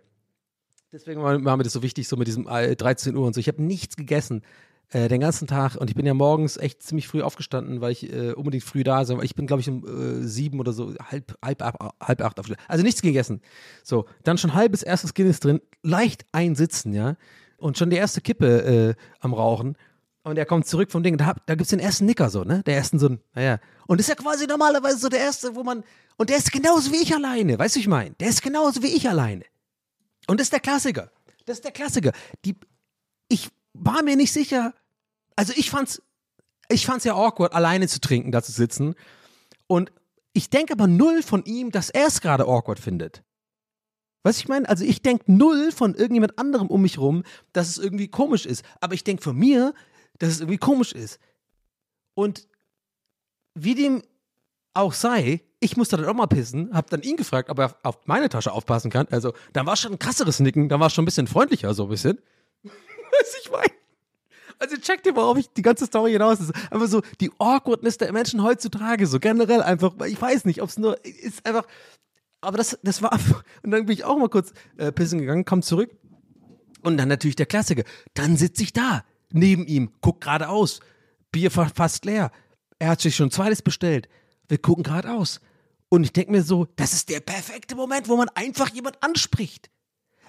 [0.95, 3.41] Deswegen war, mir das so wichtig, so mit diesem äh, 13 Uhr und so.
[3.41, 4.43] Ich habe nichts gegessen
[4.91, 8.13] äh, den ganzen Tag und ich bin ja morgens echt ziemlich früh aufgestanden, weil ich
[8.13, 11.37] äh, unbedingt früh da sein Ich bin, glaube ich, um äh, sieben oder so, halb,
[11.43, 12.65] halb, halb acht aufgestanden.
[12.69, 13.41] Also nichts gegessen.
[13.83, 17.17] So, dann schon halbes erstes Guinness drin, leicht einsitzen, ja.
[17.57, 19.75] Und schon die erste Kippe äh, am Rauchen.
[20.23, 21.17] Und er kommt zurück vom Ding.
[21.17, 22.63] Da, da gibt es den ersten Nicker so, ne?
[22.63, 23.59] Der ersten so naja.
[23.85, 25.83] Und das ist ja quasi normalerweise so der erste, wo man.
[26.15, 28.11] Und der ist genauso wie ich alleine, weißt du, ich meine?
[28.21, 29.43] Der ist genauso wie ich alleine.
[30.27, 31.11] Und das ist der Klassiker.
[31.45, 32.11] Das ist der Klassiker.
[32.43, 32.55] Die,
[33.29, 34.73] ich war mir nicht sicher.
[35.35, 36.01] Also ich fand's,
[36.69, 38.95] ich fand's ja awkward, alleine zu trinken, da zu sitzen.
[39.67, 39.91] Und
[40.33, 43.23] ich denke aber null von ihm, dass er es gerade awkward findet.
[44.23, 44.67] Du, ich meine?
[44.67, 47.23] Also ich denke null von irgendjemand anderem um mich rum,
[47.53, 48.65] dass es irgendwie komisch ist.
[48.81, 49.73] Aber ich denke von mir,
[50.17, 51.19] dass es irgendwie komisch ist.
[52.15, 52.47] Und
[53.53, 54.01] wie dem
[54.75, 57.99] auch sei, ich musste dann auch mal pissen, hab dann ihn gefragt, ob er auf
[58.05, 59.07] meine Tasche aufpassen kann.
[59.09, 61.89] Also, da war schon ein krasseres Nicken, da war schon ein bisschen freundlicher, so ein
[61.89, 62.19] bisschen.
[62.63, 63.71] Weiß ich meine.
[64.57, 66.53] Also checkt ihr, worauf ich die ganze Story hinaus ist.
[66.71, 70.77] Einfach so die Awkwardness der Menschen heutzutage, so generell einfach, ich weiß nicht, ob es
[70.77, 71.65] nur ist einfach.
[72.41, 73.11] Aber das, das war.
[73.63, 75.91] Und dann bin ich auch mal kurz äh, pissen gegangen, komm zurück.
[76.83, 77.83] Und dann natürlich der Klassiker.
[78.13, 80.79] Dann sitze ich da, neben ihm, guck geradeaus.
[81.31, 82.31] Bier fast leer.
[82.77, 84.07] Er hat sich schon zweites bestellt.
[84.47, 85.41] Wir gucken geradeaus.
[85.89, 89.69] Und ich denke mir so, das ist der perfekte Moment, wo man einfach jemand anspricht.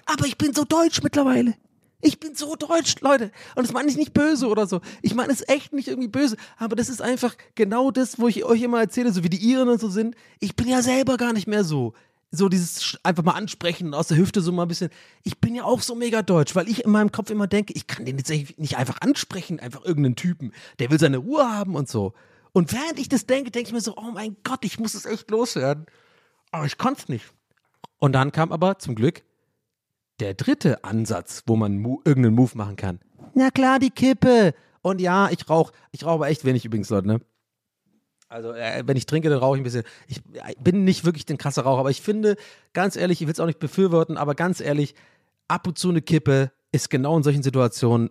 [0.05, 1.55] Aber ich bin so deutsch mittlerweile.
[1.99, 3.31] Ich bin so deutsch, Leute.
[3.55, 4.81] Und das meine ich nicht böse oder so.
[5.01, 6.37] Ich meine es echt nicht irgendwie böse.
[6.57, 9.67] Aber das ist einfach genau das, wo ich euch immer erzähle, so wie die Iren
[9.67, 10.15] und so sind.
[10.39, 11.93] Ich bin ja selber gar nicht mehr so.
[12.29, 14.91] So dieses einfach mal ansprechen aus der Hüfte so mal ein bisschen.
[15.23, 17.87] Ich bin ja auch so mega deutsch, weil ich in meinem Kopf immer denke, ich
[17.87, 20.51] kann den jetzt nicht einfach ansprechen, einfach irgendeinen Typen.
[20.77, 22.13] Der will seine Ruhe haben und so.
[22.57, 25.05] Und während ich das denke, denke ich mir so, oh mein Gott, ich muss es
[25.05, 25.85] echt loswerden.
[26.49, 27.25] Aber ich konnte es nicht.
[27.99, 29.21] Und dann kam aber zum Glück
[30.19, 32.99] der dritte Ansatz, wo man mo irgendeinen Move machen kann.
[33.35, 34.55] Na klar, die Kippe.
[34.81, 35.71] Und ja, ich rauche.
[35.91, 37.21] Ich rauche aber echt wenig übrigens, Leute, ne?
[38.27, 39.83] Also, äh, wenn ich trinke, dann rauche ich ein bisschen.
[40.07, 42.37] Ich äh, bin nicht wirklich den krasser Raucher, aber ich finde,
[42.73, 44.95] ganz ehrlich, ich will es auch nicht befürworten, aber ganz ehrlich,
[45.47, 48.09] ab und zu eine Kippe ist genau in solchen Situationen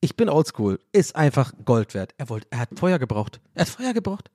[0.00, 2.14] ich bin oldschool, ist einfach Gold wert.
[2.18, 3.40] Er, wollte, er hat Feuer gebraucht.
[3.54, 4.30] Er hat Feuer gebraucht.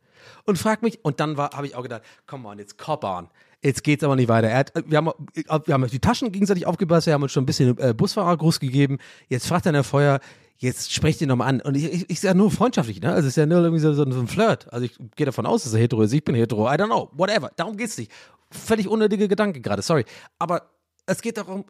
[0.45, 3.30] Und fragt mich, und dann habe ich auch gedacht, komm on, jetzt cop on.
[3.61, 4.49] Jetzt geht's aber nicht weiter.
[4.49, 7.45] Er hat, wir, haben, wir haben die Taschen gegenseitig aufgepasst, wir haben uns schon ein
[7.45, 8.97] bisschen äh, Busfahrergruß gegeben.
[9.30, 10.20] Jetzt fragt er nach Feuer,
[10.57, 11.61] jetzt sprecht ihn nochmal an.
[11.61, 13.09] Und ich, ich, ich sage nur freundschaftlich, ne?
[13.14, 14.72] Also es ist ja nur irgendwie so, so ein Flirt.
[14.72, 16.14] Also ich gehe davon aus, dass er hetero ist.
[16.14, 16.68] Ich bin hetero.
[16.68, 17.09] I don't know.
[17.14, 17.51] Whatever.
[17.55, 18.11] Darum geht's nicht.
[18.51, 20.05] Völlig unnötige Gedanke gerade, sorry.
[20.39, 20.70] Aber
[21.05, 21.66] es geht darum,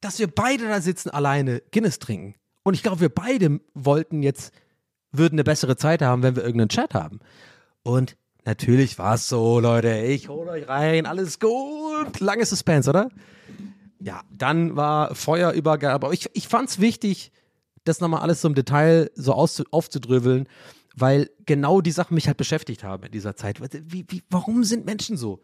[0.00, 2.34] dass wir beide da sitzen alleine Guinness trinken.
[2.62, 4.52] Und ich glaube, wir beide wollten jetzt,
[5.10, 7.20] würden eine bessere Zeit haben, wenn wir irgendeinen Chat haben.
[7.82, 12.20] Und natürlich war es so, Leute, ich hole euch rein, alles gut.
[12.20, 13.08] Lange Suspense, oder?
[14.00, 16.06] Ja, dann war Feuerübergabe.
[16.06, 17.32] Aber ich, ich fand es wichtig,
[17.84, 20.48] das nochmal alles so im Detail so aufzudröbeln,
[20.94, 23.60] weil genau die Sachen mich halt beschäftigt haben in dieser Zeit.
[23.60, 25.40] Wie, wie, warum sind Menschen so?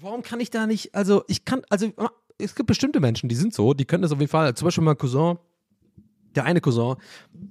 [0.00, 1.92] Warum kann ich da nicht, also ich kann, also
[2.38, 4.54] es gibt bestimmte Menschen, die sind so, die können das auf jeden Fall.
[4.54, 5.38] Zum Beispiel mein Cousin,
[6.34, 6.96] der eine Cousin,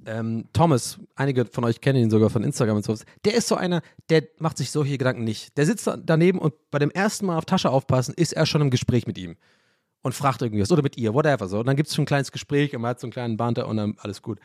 [0.06, 3.56] ähm, Thomas, einige von euch kennen ihn sogar von Instagram und so, der ist so
[3.56, 5.58] einer, der macht sich solche Gedanken nicht.
[5.58, 8.70] Der sitzt daneben und bei dem ersten Mal auf Tasche aufpassen, ist er schon im
[8.70, 9.36] Gespräch mit ihm.
[10.04, 11.60] und fragt irgendwie was oder mit ihr, whatever so.
[11.60, 13.68] Und dann gibt es schon ein kleines Gespräch und man hat so einen kleinen Banter
[13.68, 14.40] und dann alles gut.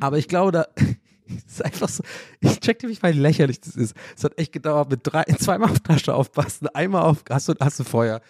[0.00, 0.66] Aber ich glaube, da
[1.46, 2.02] ist einfach so,
[2.40, 3.96] ich checkte mich mal, wie lächerlich das ist.
[4.16, 7.80] Es hat echt gedauert mit drei, zweimal auf Tasche aufpassen, einmal auf, hast du, hast
[7.80, 8.20] du Feuer.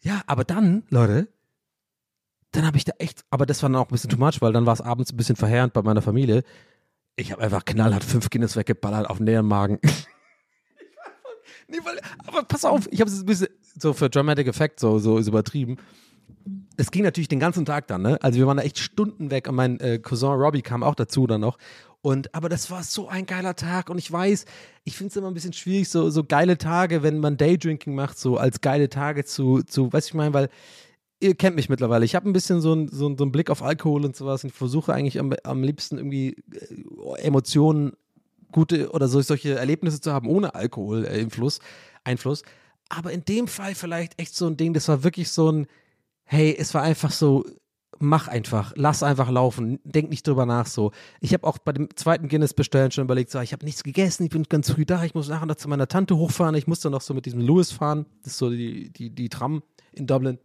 [0.00, 1.28] Ja, aber dann, Leute,
[2.52, 4.52] dann habe ich da echt, aber das war dann auch ein bisschen too much, weil
[4.52, 6.42] dann war es abends ein bisschen verheerend bei meiner Familie.
[7.16, 9.78] Ich habe einfach knallhart fünf Guinness weggeballert auf den leeren Magen.
[11.68, 14.98] nee, weil, aber pass auf, ich habe es ein bisschen so für Dramatic Effect so,
[14.98, 15.76] so ist übertrieben.
[16.76, 18.18] Es ging natürlich den ganzen Tag dann, ne?
[18.22, 21.26] Also wir waren da echt Stunden weg und mein äh, Cousin Robbie kam auch dazu
[21.26, 21.58] dann noch.
[22.00, 24.44] Und aber das war so ein geiler Tag und ich weiß,
[24.84, 28.18] ich finde es immer ein bisschen schwierig, so, so geile Tage, wenn man Daydrinking macht,
[28.18, 30.48] so als geile Tage zu, zu weißt du, ich meine, weil
[31.20, 32.04] ihr kennt mich mittlerweile.
[32.04, 34.50] Ich habe ein bisschen so, ein, so, so einen Blick auf Alkohol und sowas und
[34.50, 37.92] ich versuche eigentlich am, am liebsten irgendwie äh, Emotionen,
[38.52, 41.60] gute oder so, solche Erlebnisse zu haben ohne Alkohol-Einfluss.
[42.04, 42.42] Einfluss.
[42.88, 45.66] Aber in dem Fall vielleicht echt so ein Ding, das war wirklich so ein,
[46.24, 47.44] hey, es war einfach so,
[47.98, 50.92] mach einfach, lass einfach laufen, denk nicht drüber nach so.
[51.20, 54.24] Ich habe auch bei dem zweiten Guinness bestellen schon überlegt, so, ich habe nichts gegessen,
[54.24, 56.80] ich bin ganz früh da, ich muss nachher noch zu meiner Tante hochfahren, ich muss
[56.80, 59.62] dann noch so mit diesem Lewis fahren, das ist so die, die, die Tram
[59.92, 60.38] in Dublin.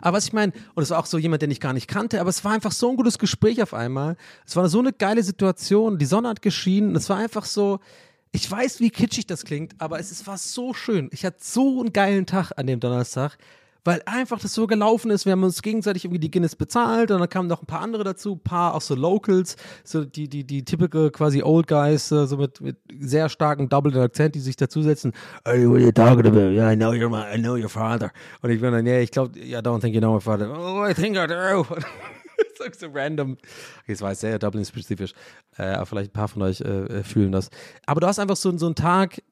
[0.00, 2.20] Aber was ich meine, und es war auch so jemand, den ich gar nicht kannte,
[2.20, 4.16] aber es war einfach so ein gutes Gespräch auf einmal.
[4.46, 7.80] Es war so eine geile Situation, die Sonne hat geschienen, es war einfach so,
[8.32, 11.10] ich weiß, wie kitschig das klingt, aber es, es war so schön.
[11.12, 13.36] Ich hatte so einen geilen Tag an dem Donnerstag
[13.84, 15.24] weil einfach das so gelaufen ist.
[15.24, 18.04] Wir haben uns gegenseitig irgendwie die Guinness bezahlt und dann kamen noch ein paar andere
[18.04, 22.26] dazu, ein paar auch so Locals, so die, die, die typische quasi Old Guys, äh,
[22.26, 25.12] so mit, mit sehr starkem Double Akzent, die sich dazusetzen.
[25.44, 26.52] Hey, what are you talking about?
[26.52, 28.12] Yeah, I know you're my, I know your father.
[28.40, 30.50] Und ich bin dann, yeah, ich glaube, yeah, I don't think you know my father.
[30.50, 31.64] Oh, I think I do.
[32.56, 33.36] so, so random.
[33.82, 35.12] Okay, es war sehr Dublin-spezifisch.
[35.58, 37.50] Äh, aber vielleicht ein paar von euch äh, fühlen das.
[37.86, 39.22] Aber du hast einfach so, so einen Tag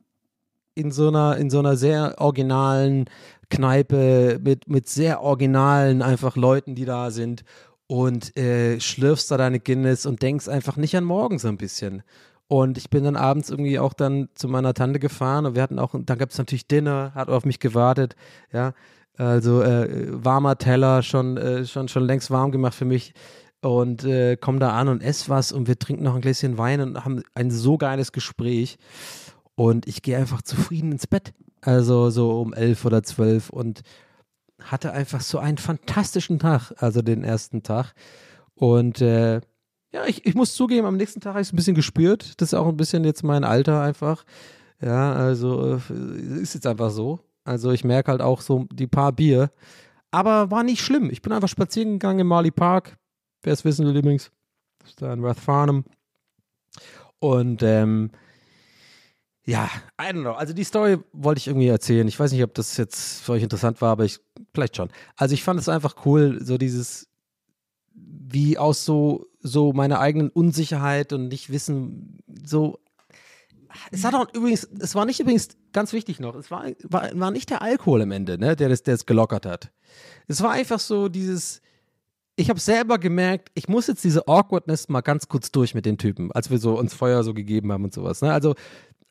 [0.74, 3.07] in so einer, in so einer sehr originalen
[3.51, 7.44] Kneipe mit, mit sehr originalen einfach Leuten, die da sind
[7.86, 12.03] und äh, schlürfst da deine Guinness und denkst einfach nicht an morgen so ein bisschen.
[12.46, 15.78] Und ich bin dann abends irgendwie auch dann zu meiner Tante gefahren und wir hatten
[15.78, 18.16] auch, dann gab es natürlich Dinner, hat auf mich gewartet,
[18.53, 18.72] ja.
[19.16, 23.12] Also äh, warmer Teller, schon, äh, schon, schon längst warm gemacht für mich.
[23.61, 26.80] Und äh, komm da an und ess was und wir trinken noch ein Gläschen Wein
[26.80, 28.78] und haben ein so geiles Gespräch.
[29.57, 31.34] Und ich gehe einfach zufrieden ins Bett.
[31.62, 33.82] Also so um elf oder zwölf und
[34.61, 37.94] hatte einfach so einen fantastischen Tag, also den ersten Tag.
[38.54, 39.40] Und äh,
[39.92, 42.40] ja, ich, ich muss zugeben, am nächsten Tag habe ich es ein bisschen gespürt.
[42.40, 44.24] Das ist auch ein bisschen jetzt mein Alter einfach.
[44.80, 47.20] Ja, also äh, ist jetzt einfach so.
[47.44, 49.50] Also ich merke halt auch so die paar Bier.
[50.11, 51.11] Aber war nicht schlimm.
[51.11, 52.96] Ich bin einfach spazieren gegangen im Marley Park.
[53.42, 54.30] Wer es wissen will übrigens.
[54.80, 55.84] Das ist da in Rathfarnham.
[57.18, 58.11] Und ähm,
[59.51, 59.68] ja,
[60.01, 60.32] I don't know.
[60.32, 62.07] Also die Story wollte ich irgendwie erzählen.
[62.07, 64.20] Ich weiß nicht, ob das jetzt für euch interessant war, aber ich
[64.55, 64.90] vielleicht schon.
[65.16, 67.09] Also ich fand es einfach cool, so dieses,
[67.92, 72.78] wie aus so, so meiner eigenen Unsicherheit und nicht wissen, so.
[73.90, 77.30] Es hat auch übrigens, es war nicht übrigens ganz wichtig noch, es war, war, war
[77.30, 79.72] nicht der Alkohol am Ende, ne, der das, der es gelockert hat.
[80.26, 81.61] Es war einfach so dieses,
[82.36, 85.98] ich habe selber gemerkt, ich muss jetzt diese Awkwardness mal ganz kurz durch mit den
[85.98, 88.22] Typen, als wir so uns Feuer so gegeben haben und sowas.
[88.22, 88.32] Ne?
[88.32, 88.55] Also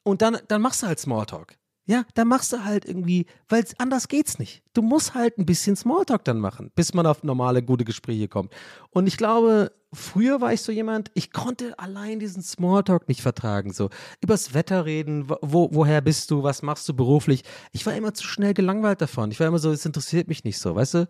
[0.09, 1.57] und dann, dann machst du halt Smalltalk.
[1.89, 4.61] Ja, dann machst du halt irgendwie, weil anders geht's nicht.
[4.73, 8.53] Du musst halt ein bisschen Smalltalk dann machen, bis man auf normale, gute Gespräche kommt.
[8.91, 13.73] Und ich glaube, früher war ich so jemand, ich konnte allein diesen Smalltalk nicht vertragen.
[13.73, 13.89] So
[14.21, 17.43] übers Wetter reden, wo, woher bist du, was machst du beruflich.
[17.71, 19.31] Ich war immer zu schnell gelangweilt davon.
[19.31, 21.07] Ich war immer so, es interessiert mich nicht so, weißt du?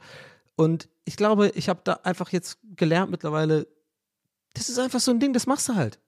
[0.56, 3.68] Und ich glaube, ich habe da einfach jetzt gelernt mittlerweile,
[4.54, 6.00] das ist einfach so ein Ding, das machst du halt.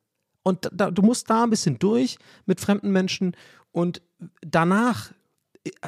[0.43, 3.35] Und da, du musst da ein bisschen durch mit fremden Menschen
[3.71, 4.01] und
[4.41, 5.11] danach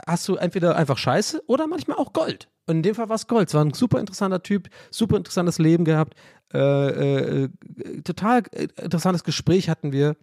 [0.08, 2.50] hast du entweder einfach Scheiße oder manchmal auch Gold.
[2.66, 3.50] Und in dem Fall war es Gold.
[3.50, 6.16] Es war ein super interessanter Typ, super interessantes Leben gehabt,
[6.54, 7.50] äh, äh,
[8.04, 8.44] total
[8.82, 10.16] interessantes Gespräch hatten wir.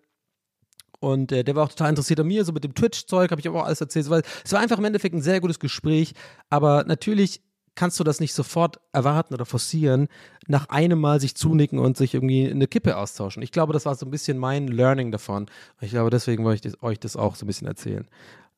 [1.00, 3.48] Und äh, der war auch total interessiert an mir, so mit dem Twitch-Zeug habe ich
[3.48, 4.06] auch alles erzählt.
[4.44, 6.12] Es war einfach im Endeffekt ein sehr gutes Gespräch,
[6.50, 7.42] aber natürlich
[7.80, 10.08] kannst du das nicht sofort erwarten oder forcieren,
[10.46, 13.42] nach einem Mal sich zunicken und sich irgendwie eine Kippe austauschen.
[13.42, 15.46] Ich glaube, das war so ein bisschen mein Learning davon.
[15.80, 18.06] Ich glaube, deswegen wollte ich das, euch das auch so ein bisschen erzählen,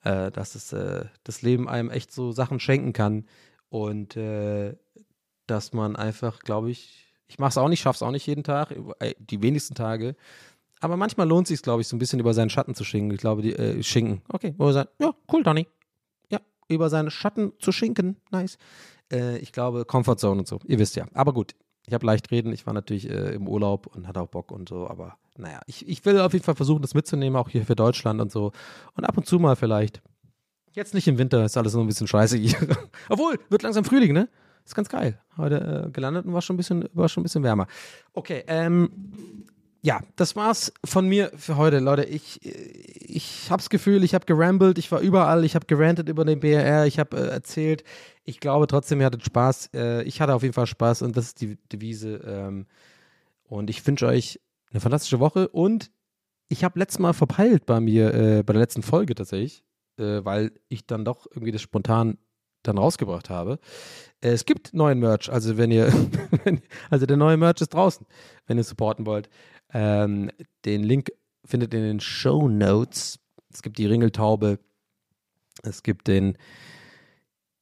[0.02, 3.26] äh, dass es, äh, das Leben einem echt so Sachen schenken kann
[3.68, 4.74] und äh,
[5.46, 8.42] dass man einfach, glaube ich, ich mache es auch nicht, schaffe es auch nicht jeden
[8.42, 10.16] Tag, äh, die wenigsten Tage,
[10.80, 13.12] aber manchmal lohnt es sich, glaube ich, so ein bisschen über seinen Schatten zu schinken.
[13.12, 14.20] Ich glaube, die, äh, schinken.
[14.28, 15.68] Okay, wo wir sagen, ja, cool, Donny.
[16.28, 18.16] Ja, über seinen Schatten zu schinken.
[18.32, 18.58] Nice.
[19.12, 20.58] Äh, ich glaube, Comfortzone und so.
[20.66, 21.06] Ihr wisst ja.
[21.14, 21.54] Aber gut,
[21.86, 22.52] ich habe leicht reden.
[22.52, 24.88] Ich war natürlich äh, im Urlaub und hatte auch Bock und so.
[24.88, 28.20] Aber naja, ich, ich will auf jeden Fall versuchen, das mitzunehmen, auch hier für Deutschland
[28.20, 28.52] und so.
[28.94, 30.02] Und ab und zu mal vielleicht
[30.74, 32.56] Jetzt nicht im Winter, ist alles noch ein bisschen scheiße hier.
[33.10, 34.28] Obwohl, wird langsam Frühling, ne?
[34.64, 35.18] Ist ganz geil.
[35.36, 37.66] Heute äh, gelandet und war schon ein bisschen, war schon ein bisschen wärmer.
[38.14, 38.90] Okay, ähm,
[39.82, 42.04] ja, das war's von mir für heute, Leute.
[42.04, 46.40] Ich, ich hab's Gefühl, ich habe gerambelt, ich war überall, ich habe gerantet über den
[46.40, 47.84] BRR, ich habe äh, erzählt.
[48.24, 49.70] Ich glaube trotzdem, ihr hattet Spaß.
[49.74, 52.16] Äh, ich hatte auf jeden Fall Spaß und das ist die Devise.
[52.24, 52.66] Ähm,
[53.44, 55.90] und ich wünsche euch eine fantastische Woche und
[56.48, 59.64] ich habe letztes Mal verpeilt bei mir, äh, bei der letzten Folge tatsächlich,
[59.98, 62.18] äh, weil ich dann doch irgendwie das spontan
[62.62, 63.58] dann rausgebracht habe.
[64.20, 65.92] Äh, es gibt neuen Merch, also wenn ihr,
[66.90, 68.06] also der neue Merch ist draußen,
[68.46, 69.28] wenn ihr supporten wollt.
[69.72, 70.30] Ähm,
[70.64, 71.10] den Link
[71.44, 73.18] findet ihr in den Show Notes.
[73.52, 74.58] Es gibt die Ringeltaube,
[75.62, 76.36] es gibt den,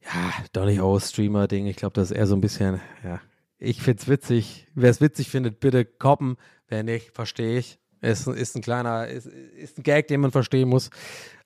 [0.04, 1.66] ja, Donny O Streamer Ding.
[1.66, 3.20] Ich glaube, das ist eher so ein bisschen, ja,
[3.58, 4.66] ich find's witzig.
[4.74, 6.36] Wer es witzig findet, bitte koppen.
[6.68, 7.78] Wer nicht, verstehe ich.
[8.00, 10.88] Ist, ist ein kleiner, ist, ist ein Gag, den man verstehen muss.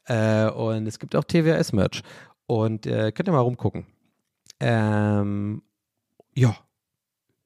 [0.04, 2.02] Äh, und es gibt auch TWS-Merch.
[2.46, 3.86] Und äh, könnt ihr mal rumgucken.
[4.60, 5.62] Ähm,
[6.34, 6.56] ja.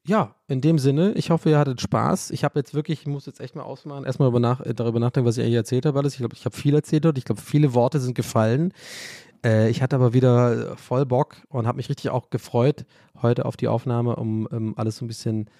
[0.06, 2.30] Ja, in dem Sinne, ich hoffe, ihr hattet Spaß.
[2.30, 5.36] Ich habe jetzt wirklich, ich muss jetzt echt mal ausmachen, erstmal nach, darüber nachdenken, was
[5.36, 5.98] ich eigentlich erzählt habe.
[5.98, 6.14] Alles.
[6.14, 7.18] Ich glaube, ich habe viel erzählt dort.
[7.18, 8.72] Ich glaube, viele Worte sind gefallen.
[9.44, 12.84] Äh, ich hatte aber wieder voll Bock und habe mich richtig auch gefreut
[13.20, 15.50] heute auf die Aufnahme, um, um alles so ein bisschen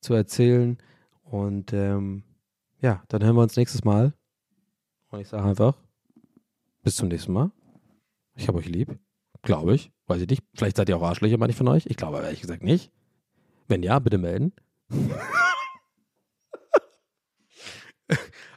[0.00, 0.78] zu erzählen.
[1.22, 2.22] Und ähm,
[2.80, 4.12] ja, dann hören wir uns nächstes Mal.
[5.10, 5.76] Und ich sage einfach,
[6.82, 7.50] bis zum nächsten Mal.
[8.34, 8.98] Ich habe euch lieb.
[9.42, 9.90] Glaube ich.
[10.06, 10.42] Weiß ich nicht.
[10.54, 11.86] Vielleicht seid ihr auch Arschlöcher, ich von euch.
[11.86, 12.90] Ich glaube ehrlich gesagt nicht.
[13.66, 14.52] Wenn ja, bitte melden.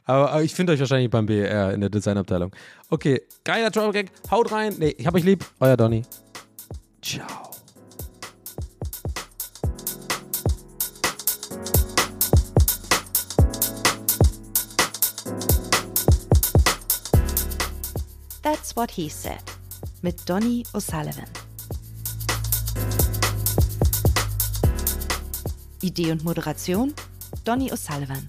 [0.04, 2.50] aber, aber, ich finde euch wahrscheinlich beim BR in der Designabteilung.
[2.90, 4.10] Okay, geiler Travel Gag.
[4.30, 4.74] Haut rein.
[4.78, 5.44] Nee, ich hab euch lieb.
[5.60, 6.02] Euer Donny.
[7.00, 7.52] Ciao.
[18.42, 19.42] That's what he said.
[20.02, 21.26] Mit Donny O'Sullivan.
[25.80, 26.92] Idee und Moderation
[27.44, 28.28] Donny O'Sullivan.